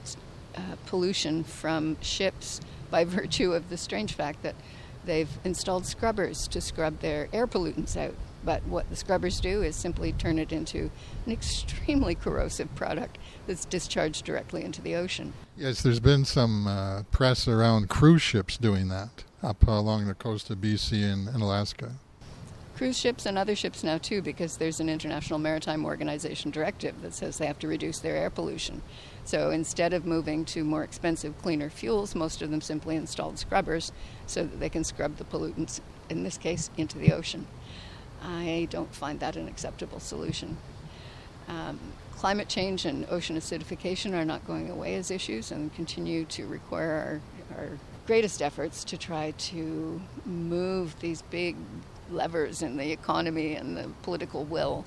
uh, 0.56 0.62
pollution 0.86 1.44
from 1.44 1.98
ships 2.02 2.62
by 2.92 3.04
virtue 3.06 3.54
of 3.54 3.70
the 3.70 3.78
strange 3.78 4.14
fact 4.14 4.44
that 4.44 4.56
they've 5.06 5.40
installed 5.44 5.88
scrubbers 5.88 6.48
to 6.50 6.62
scrub 6.62 7.00
their 7.00 7.28
air 7.34 7.48
pollutants 7.48 7.98
out 7.98 8.14
but 8.44 8.64
what 8.64 8.90
the 8.90 8.96
scrubbers 8.96 9.40
do 9.40 9.62
is 9.62 9.76
simply 9.76 10.12
turn 10.14 10.40
it 10.40 10.52
into 10.52 10.90
an 11.26 11.32
extremely 11.32 12.16
corrosive 12.16 12.74
product 12.76 13.18
that's 13.48 13.66
discharged 13.66 14.26
directly 14.26 14.64
into 14.64 14.82
the 14.82 14.96
ocean. 14.96 15.34
Yes, 15.58 15.82
there's 15.82 16.00
been 16.00 16.26
some 16.26 16.68
uh, 16.68 17.04
press 17.12 17.48
around 17.48 17.90
cruise 17.90 18.22
ships 18.22 18.58
doing 18.58 18.88
that 18.90 19.24
up 19.44 19.68
along 19.68 20.08
the 20.08 20.14
coast 20.14 20.50
of 20.50 20.60
BC 20.60 21.04
and, 21.04 21.28
and 21.28 21.42
Alaska. 21.42 21.92
Cruise 22.76 22.98
ships 22.98 23.28
and 23.28 23.38
other 23.38 23.56
ships 23.56 23.84
now, 23.84 24.00
too, 24.00 24.24
because 24.24 24.58
there's 24.58 24.80
an 24.80 24.90
International 24.90 25.38
Maritime 25.38 25.86
Organization 25.86 26.50
directive 26.50 27.00
that 27.04 27.14
says 27.14 27.38
they 27.38 27.46
have 27.46 27.60
to 27.60 27.68
reduce 27.68 28.00
their 28.00 28.16
air 28.16 28.32
pollution. 28.32 28.82
So 29.24 29.52
instead 29.52 29.94
of 29.94 30.06
moving 30.06 30.46
to 30.46 30.64
more 30.64 30.84
expensive, 30.84 31.40
cleaner 31.44 31.70
fuels, 31.70 32.16
most 32.16 32.42
of 32.42 32.50
them 32.50 32.62
simply 32.62 32.96
installed 32.96 33.38
scrubbers 33.38 33.92
so 34.26 34.44
that 34.44 34.60
they 34.60 34.70
can 34.70 34.84
scrub 34.84 35.18
the 35.18 35.26
pollutants, 35.26 35.80
in 36.10 36.24
this 36.24 36.40
case, 36.40 36.72
into 36.76 36.98
the 36.98 37.14
ocean. 37.14 37.46
I 38.22 38.68
don't 38.70 38.94
find 38.94 39.20
that 39.20 39.36
an 39.36 39.48
acceptable 39.48 40.00
solution. 40.00 40.58
Um, 41.48 41.80
climate 42.12 42.48
change 42.48 42.86
and 42.86 43.06
ocean 43.10 43.36
acidification 43.36 44.14
are 44.14 44.26
not 44.26 44.46
going 44.46 44.70
away 44.70 44.96
as 44.96 45.10
issues 45.10 45.52
and 45.52 45.74
continue 45.74 46.26
to 46.26 46.46
require 46.46 47.22
our, 47.52 47.58
our 47.58 47.70
greatest 48.06 48.42
efforts 48.42 48.84
to 48.84 48.98
try 48.98 49.32
to 49.32 50.02
move 50.26 51.00
these 51.00 51.22
big 51.24 51.56
levers 52.12 52.62
in 52.62 52.78
the 52.78 52.92
economy 52.92 53.56
and 53.56 53.76
the 53.78 53.90
political 54.04 54.44
will 54.44 54.86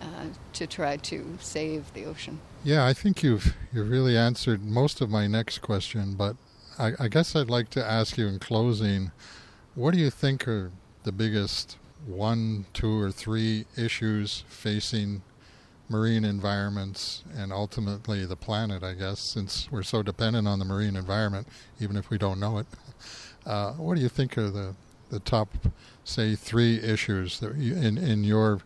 uh, 0.00 0.06
to 0.52 0.66
try 0.66 0.96
to 0.96 1.38
save 1.40 1.92
the 1.94 2.04
ocean. 2.04 2.40
Yeah, 2.64 2.84
I 2.84 2.92
think 2.92 3.22
you've 3.22 3.54
you've 3.72 3.90
really 3.90 4.16
answered 4.16 4.64
most 4.64 5.00
of 5.00 5.10
my 5.10 5.26
next 5.26 5.58
question, 5.58 6.14
but 6.14 6.36
I, 6.78 6.92
I 6.98 7.08
guess 7.08 7.36
I'd 7.36 7.50
like 7.50 7.70
to 7.70 7.84
ask 7.84 8.16
you 8.16 8.26
in 8.26 8.38
closing, 8.38 9.12
what 9.74 9.94
do 9.94 10.00
you 10.00 10.10
think 10.10 10.48
are 10.48 10.72
the 11.04 11.12
biggest 11.12 11.76
one, 12.06 12.66
two, 12.72 13.00
or 13.00 13.10
three 13.10 13.66
issues 13.76 14.44
facing 14.48 15.22
marine 15.88 16.24
environments 16.24 17.22
and 17.36 17.52
ultimately 17.52 18.24
the 18.24 18.36
planet, 18.36 18.82
I 18.82 18.94
guess, 18.94 19.20
since 19.20 19.70
we're 19.70 19.82
so 19.82 20.02
dependent 20.02 20.48
on 20.48 20.58
the 20.58 20.64
marine 20.64 20.96
environment, 20.96 21.46
even 21.80 21.96
if 21.96 22.10
we 22.10 22.18
don't 22.18 22.40
know 22.40 22.58
it. 22.58 22.66
Uh, 23.44 23.72
what 23.72 23.96
do 23.96 24.00
you 24.00 24.08
think 24.08 24.38
are 24.38 24.50
the, 24.50 24.72
the 25.10 25.18
top, 25.18 25.48
say, 26.04 26.36
three 26.36 26.78
issues 26.78 27.40
that 27.40 27.56
you, 27.56 27.74
in, 27.74 27.98
in 27.98 28.22
your 28.22 28.60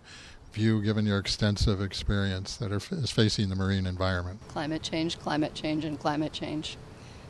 view, 0.52 0.82
given 0.82 1.06
your 1.06 1.18
extensive 1.18 1.80
experience, 1.80 2.58
that 2.58 2.70
are 2.70 2.80
is 2.98 3.10
facing 3.10 3.48
the 3.48 3.56
marine 3.56 3.86
environment? 3.86 4.38
Climate 4.48 4.82
change, 4.82 5.18
climate 5.18 5.54
change, 5.54 5.86
and 5.86 5.98
climate 5.98 6.30
change. 6.30 6.76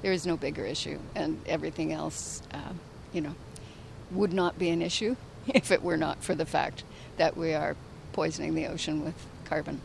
There 0.03 0.11
is 0.11 0.27
no 0.27 0.37
bigger 0.37 0.67
issue, 0.67 0.99
and 1.15 1.41
everything 1.47 1.93
else, 1.93 2.43
uh, 2.53 2.73
you 3.13 3.21
know, 3.21 3.37
would 4.11 4.33
not 4.33 4.59
be 4.59 4.71
an 4.71 4.83
issue 4.83 5.15
if 5.55 5.71
it 5.71 5.83
were 5.83 5.97
not 5.97 6.23
for 6.23 6.35
the 6.35 6.47
fact 6.47 6.85
that 7.17 7.37
we 7.37 7.55
are 7.55 7.77
poisoning 8.13 8.55
the 8.55 8.67
ocean 8.67 9.05
with 9.05 9.15
carbon. 9.45 9.81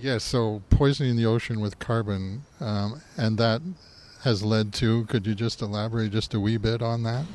Yes, 0.00 0.24
so 0.24 0.62
poisoning 0.70 1.16
the 1.16 1.26
ocean 1.26 1.60
with 1.60 1.78
carbon, 1.78 2.42
um, 2.60 3.02
and 3.16 3.38
that 3.38 3.60
has 4.22 4.42
led 4.42 4.72
to, 4.74 5.04
could 5.06 5.26
you 5.26 5.34
just 5.34 5.60
elaborate 5.60 6.12
just 6.12 6.32
a 6.34 6.40
wee 6.40 6.56
bit 6.56 6.80
on 6.80 7.02
that? 7.02 7.26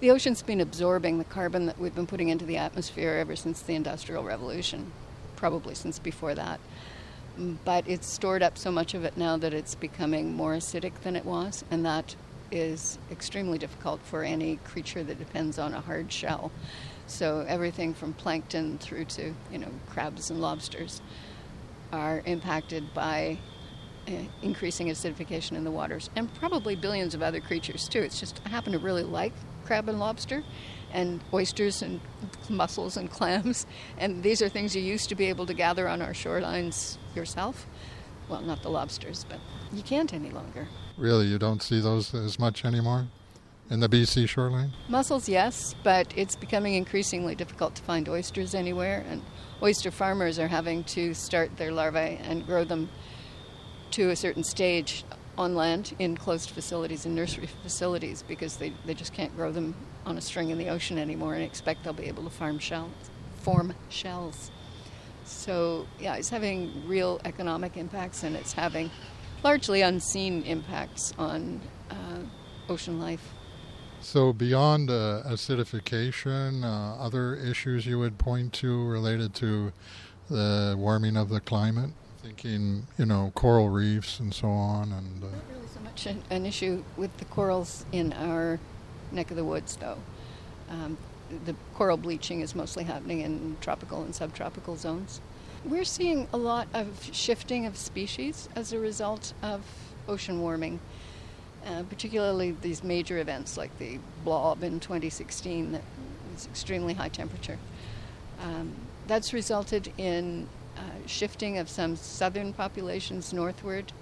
The 0.00 0.10
ocean's 0.10 0.42
been 0.42 0.60
absorbing 0.60 1.18
the 1.18 1.24
carbon 1.24 1.66
that 1.66 1.78
we've 1.78 1.94
been 1.94 2.06
putting 2.06 2.28
into 2.28 2.44
the 2.44 2.56
atmosphere 2.56 3.14
ever 3.14 3.36
since 3.36 3.62
the 3.62 3.74
Industrial 3.74 4.22
Revolution, 4.22 4.92
probably 5.36 5.74
since 5.74 5.98
before 5.98 6.34
that. 6.34 6.60
But 7.64 7.88
it's 7.88 8.06
stored 8.06 8.42
up 8.42 8.58
so 8.58 8.70
much 8.70 8.94
of 8.94 9.04
it 9.04 9.16
now 9.16 9.36
that 9.38 9.54
it's 9.54 9.74
becoming 9.74 10.34
more 10.34 10.54
acidic 10.54 10.92
than 11.02 11.16
it 11.16 11.24
was, 11.24 11.64
and 11.70 11.84
that 11.86 12.14
is 12.52 12.98
extremely 13.10 13.58
difficult 13.58 14.00
for 14.02 14.22
any 14.22 14.56
creature 14.56 15.02
that 15.02 15.18
depends 15.18 15.58
on 15.58 15.74
a 15.74 15.80
hard 15.80 16.12
shell. 16.12 16.52
So 17.06 17.44
everything 17.48 17.94
from 17.94 18.12
plankton 18.12 18.78
through 18.78 19.06
to 19.06 19.34
you 19.50 19.58
know 19.58 19.70
crabs 19.88 20.30
and 20.30 20.40
lobsters 20.40 21.00
are 21.92 22.22
impacted 22.24 22.94
by 22.94 23.38
uh, 24.08 24.12
increasing 24.42 24.88
acidification 24.88 25.52
in 25.52 25.64
the 25.64 25.70
waters, 25.70 26.10
and 26.16 26.32
probably 26.34 26.76
billions 26.76 27.14
of 27.14 27.22
other 27.22 27.40
creatures 27.40 27.88
too. 27.88 28.00
It's 28.00 28.20
just 28.20 28.40
I 28.44 28.50
happen 28.50 28.72
to 28.72 28.78
really 28.78 29.04
like 29.04 29.32
crab 29.64 29.88
and 29.88 29.98
lobster, 29.98 30.42
and 30.92 31.20
oysters 31.32 31.82
and 31.82 32.00
mussels 32.48 32.96
and 32.96 33.10
clams, 33.10 33.66
and 33.98 34.22
these 34.22 34.42
are 34.42 34.48
things 34.48 34.76
you 34.76 34.82
used 34.82 35.08
to 35.08 35.14
be 35.14 35.26
able 35.26 35.46
to 35.46 35.54
gather 35.54 35.88
on 35.88 36.02
our 36.02 36.12
shorelines 36.12 36.98
yourself. 37.14 37.66
Well, 38.28 38.40
not 38.40 38.62
the 38.62 38.70
lobsters, 38.70 39.26
but 39.28 39.38
you 39.72 39.82
can't 39.82 40.12
any 40.14 40.30
longer. 40.30 40.68
Really, 41.02 41.26
you 41.26 41.36
don't 41.36 41.60
see 41.60 41.80
those 41.80 42.14
as 42.14 42.38
much 42.38 42.64
anymore 42.64 43.08
in 43.68 43.80
the 43.80 43.88
BC 43.88 44.28
shoreline? 44.28 44.70
Mussels, 44.88 45.28
yes, 45.28 45.74
but 45.82 46.06
it's 46.14 46.36
becoming 46.36 46.74
increasingly 46.74 47.34
difficult 47.34 47.74
to 47.74 47.82
find 47.82 48.08
oysters 48.08 48.54
anywhere, 48.54 49.04
and 49.08 49.20
oyster 49.60 49.90
farmers 49.90 50.38
are 50.38 50.46
having 50.46 50.84
to 50.84 51.12
start 51.12 51.56
their 51.56 51.72
larvae 51.72 52.20
and 52.22 52.46
grow 52.46 52.62
them 52.62 52.88
to 53.90 54.10
a 54.10 54.16
certain 54.16 54.44
stage 54.44 55.04
on 55.36 55.56
land 55.56 55.92
in 55.98 56.16
closed 56.16 56.50
facilities 56.50 57.04
and 57.04 57.16
nursery 57.16 57.48
facilities 57.64 58.22
because 58.22 58.58
they, 58.58 58.72
they 58.86 58.94
just 58.94 59.12
can't 59.12 59.34
grow 59.34 59.50
them 59.50 59.74
on 60.06 60.16
a 60.16 60.20
string 60.20 60.50
in 60.50 60.58
the 60.58 60.68
ocean 60.68 60.98
anymore 60.98 61.34
and 61.34 61.42
expect 61.42 61.82
they'll 61.82 61.92
be 61.92 62.06
able 62.06 62.22
to 62.22 62.30
farm 62.30 62.60
shells, 62.60 62.92
form 63.40 63.74
shells. 63.88 64.52
So, 65.24 65.88
yeah, 65.98 66.14
it's 66.14 66.28
having 66.28 66.86
real 66.86 67.20
economic 67.24 67.76
impacts 67.76 68.22
and 68.22 68.36
it's 68.36 68.52
having 68.52 68.88
largely 69.42 69.82
unseen 69.82 70.42
impacts 70.42 71.12
on 71.18 71.60
uh, 71.90 72.18
ocean 72.68 73.00
life. 73.00 73.32
So, 74.00 74.32
beyond 74.32 74.90
uh, 74.90 75.22
acidification, 75.26 76.64
uh, 76.64 77.00
other 77.00 77.36
issues 77.36 77.86
you 77.86 78.00
would 78.00 78.18
point 78.18 78.52
to 78.54 78.84
related 78.88 79.32
to 79.34 79.72
the 80.28 80.74
warming 80.76 81.16
of 81.16 81.28
the 81.28 81.40
climate? 81.40 81.90
Thinking, 82.22 82.86
you 82.98 83.06
know, 83.06 83.32
coral 83.34 83.68
reefs 83.68 84.18
and 84.18 84.34
so 84.34 84.48
on. 84.48 84.92
And 84.92 85.22
uh, 85.22 85.26
not 85.26 85.44
really 85.52 85.66
so 85.72 85.80
much 85.80 86.06
an, 86.06 86.22
an, 86.30 86.46
issue 86.46 86.82
with 86.96 87.16
the 87.18 87.24
corals 87.26 87.84
in 87.92 88.12
our 88.12 88.58
neck 89.12 89.30
of 89.30 89.36
the 89.36 89.44
woods, 89.44 89.76
though. 89.76 89.98
Um, 90.68 90.96
the 91.44 91.54
coral 91.74 91.96
bleaching 91.96 92.40
is 92.40 92.54
mostly 92.54 92.84
happening 92.84 93.20
in 93.20 93.56
tropical 93.60 94.02
and 94.02 94.14
subtropical 94.14 94.76
zones. 94.76 95.20
We're 95.64 95.84
seeing 95.84 96.26
a 96.32 96.36
lot 96.36 96.66
of 96.74 97.08
shifting 97.12 97.66
of 97.66 97.76
species 97.76 98.48
as 98.56 98.72
a 98.72 98.80
result 98.80 99.32
of 99.42 99.60
ocean 100.08 100.40
warming, 100.40 100.80
uh, 101.64 101.84
particularly 101.84 102.56
these 102.62 102.82
major 102.82 103.18
events 103.18 103.56
like 103.56 103.78
the 103.78 104.00
blob 104.24 104.64
in 104.64 104.80
2016 104.80 105.70
that 105.70 105.82
was 106.34 106.46
extremely 106.46 106.94
high 106.94 107.10
temperature. 107.10 107.58
Um, 108.40 108.72
that's 109.06 109.32
resulted 109.32 109.92
in 109.98 110.48
uh, 110.76 110.80
shifting 111.06 111.58
of 111.58 111.68
some 111.68 111.94
southern 111.94 112.52
populations 112.52 113.32
northward. 113.32 113.92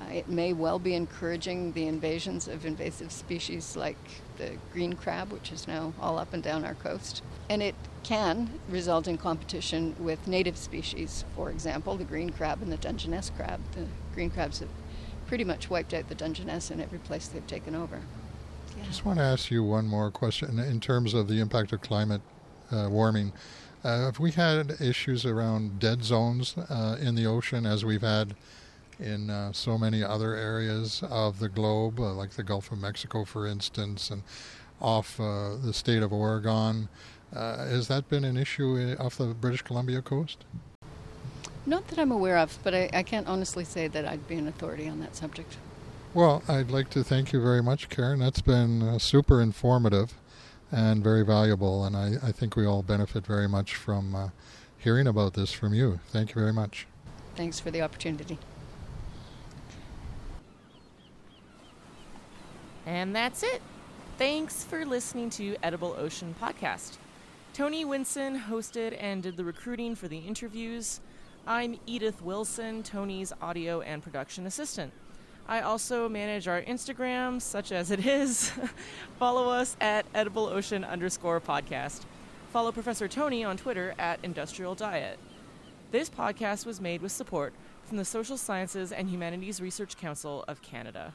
Uh, 0.00 0.06
it 0.10 0.28
may 0.30 0.54
well 0.54 0.78
be 0.78 0.94
encouraging 0.94 1.72
the 1.72 1.86
invasions 1.86 2.48
of 2.48 2.64
invasive 2.64 3.12
species 3.12 3.76
like 3.76 3.98
the 4.38 4.52
green 4.72 4.94
crab, 4.94 5.32
which 5.32 5.52
is 5.52 5.68
now 5.68 5.92
all 6.00 6.18
up 6.18 6.32
and 6.32 6.42
down 6.42 6.64
our 6.64 6.74
coast. 6.74 7.22
And 7.48 7.62
it 7.62 7.74
can 8.02 8.50
result 8.68 9.08
in 9.08 9.18
competition 9.18 9.94
with 9.98 10.26
native 10.26 10.56
species, 10.56 11.24
for 11.34 11.50
example, 11.50 11.96
the 11.96 12.04
green 12.04 12.30
crab 12.30 12.62
and 12.62 12.70
the 12.70 12.76
Dungeness 12.76 13.30
crab. 13.36 13.60
The 13.72 13.86
green 14.14 14.30
crabs 14.30 14.60
have 14.60 14.68
pretty 15.26 15.44
much 15.44 15.70
wiped 15.70 15.94
out 15.94 16.08
the 16.08 16.14
Dungeness 16.14 16.70
in 16.70 16.80
every 16.80 16.98
place 16.98 17.28
they've 17.28 17.46
taken 17.46 17.74
over. 17.74 18.00
Yeah. 18.76 18.84
Just 18.84 19.04
want 19.04 19.18
to 19.18 19.24
ask 19.24 19.50
you 19.50 19.62
one 19.64 19.86
more 19.86 20.10
question 20.10 20.58
in 20.58 20.80
terms 20.80 21.14
of 21.14 21.28
the 21.28 21.40
impact 21.40 21.72
of 21.72 21.80
climate 21.80 22.22
uh, 22.70 22.88
warming. 22.90 23.32
Uh, 23.82 24.06
have 24.06 24.18
we 24.18 24.30
had 24.30 24.76
issues 24.80 25.26
around 25.26 25.78
dead 25.78 26.02
zones 26.02 26.56
uh, 26.56 26.96
in 27.00 27.14
the 27.14 27.26
ocean 27.26 27.66
as 27.66 27.84
we've 27.84 28.02
had 28.02 28.34
in 28.98 29.28
uh, 29.28 29.52
so 29.52 29.76
many 29.76 30.02
other 30.02 30.34
areas 30.34 31.02
of 31.10 31.38
the 31.38 31.48
globe, 31.48 32.00
uh, 32.00 32.12
like 32.14 32.30
the 32.30 32.42
Gulf 32.42 32.72
of 32.72 32.78
Mexico, 32.78 33.24
for 33.24 33.46
instance, 33.46 34.10
and 34.10 34.22
off 34.80 35.20
uh, 35.20 35.56
the 35.56 35.72
state 35.72 36.02
of 36.02 36.12
Oregon? 36.12 36.88
Has 37.34 37.88
that 37.88 38.08
been 38.08 38.24
an 38.24 38.36
issue 38.36 38.96
off 38.98 39.16
the 39.16 39.26
British 39.26 39.62
Columbia 39.62 40.02
coast? 40.02 40.44
Not 41.66 41.88
that 41.88 41.98
I'm 41.98 42.12
aware 42.12 42.36
of, 42.36 42.58
but 42.62 42.74
I, 42.74 42.90
I 42.92 43.02
can't 43.02 43.26
honestly 43.26 43.64
say 43.64 43.88
that 43.88 44.04
I'd 44.04 44.28
be 44.28 44.36
an 44.36 44.46
authority 44.46 44.88
on 44.88 45.00
that 45.00 45.16
subject. 45.16 45.56
Well, 46.12 46.42
I'd 46.46 46.70
like 46.70 46.90
to 46.90 47.02
thank 47.02 47.32
you 47.32 47.40
very 47.40 47.62
much, 47.62 47.88
Karen. 47.88 48.20
That's 48.20 48.42
been 48.42 48.82
uh, 48.82 48.98
super 48.98 49.40
informative 49.40 50.14
and 50.70 51.02
very 51.02 51.24
valuable, 51.24 51.84
and 51.84 51.96
I, 51.96 52.14
I, 52.22 52.32
think 52.32 52.56
we 52.56 52.66
all 52.66 52.82
benefit 52.82 53.26
very 53.26 53.48
much 53.48 53.74
from 53.74 54.14
uh, 54.14 54.28
hearing 54.78 55.06
about 55.06 55.34
this 55.34 55.52
from 55.52 55.72
you. 55.72 56.00
Thank 56.08 56.34
you 56.34 56.40
very 56.40 56.52
much. 56.52 56.86
Thanks 57.36 57.58
for 57.60 57.70
the 57.70 57.82
opportunity. 57.82 58.38
And 62.86 63.14
that's 63.14 63.42
it. 63.42 63.62
Thanks 64.18 64.62
for 64.62 64.84
listening 64.84 65.30
to 65.30 65.56
Edible 65.62 65.96
Ocean 65.98 66.34
Podcast. 66.40 66.98
Tony 67.54 67.84
Winson 67.84 68.46
hosted 68.46 68.96
and 68.98 69.22
did 69.22 69.36
the 69.36 69.44
recruiting 69.44 69.94
for 69.94 70.08
the 70.08 70.18
interviews. 70.18 71.00
I'm 71.46 71.78
Edith 71.86 72.20
Wilson, 72.20 72.82
Tony's 72.82 73.32
audio 73.40 73.80
and 73.80 74.02
production 74.02 74.44
assistant. 74.44 74.92
I 75.46 75.60
also 75.60 76.08
manage 76.08 76.48
our 76.48 76.60
Instagram, 76.62 77.40
such 77.40 77.70
as 77.70 77.92
it 77.92 78.04
is. 78.04 78.50
Follow 79.20 79.50
us 79.50 79.76
at 79.80 80.04
Edible 80.16 80.48
Ocean 80.48 80.82
underscore 80.82 81.40
podcast. 81.40 82.00
Follow 82.52 82.72
Professor 82.72 83.06
Tony 83.06 83.44
on 83.44 83.56
Twitter 83.56 83.94
at 84.00 84.18
Industrial 84.24 84.74
Diet. 84.74 85.20
This 85.92 86.10
podcast 86.10 86.66
was 86.66 86.80
made 86.80 87.02
with 87.02 87.12
support 87.12 87.54
from 87.84 87.98
the 87.98 88.04
Social 88.04 88.36
Sciences 88.36 88.90
and 88.90 89.08
Humanities 89.08 89.60
Research 89.60 89.96
Council 89.96 90.44
of 90.48 90.60
Canada. 90.60 91.14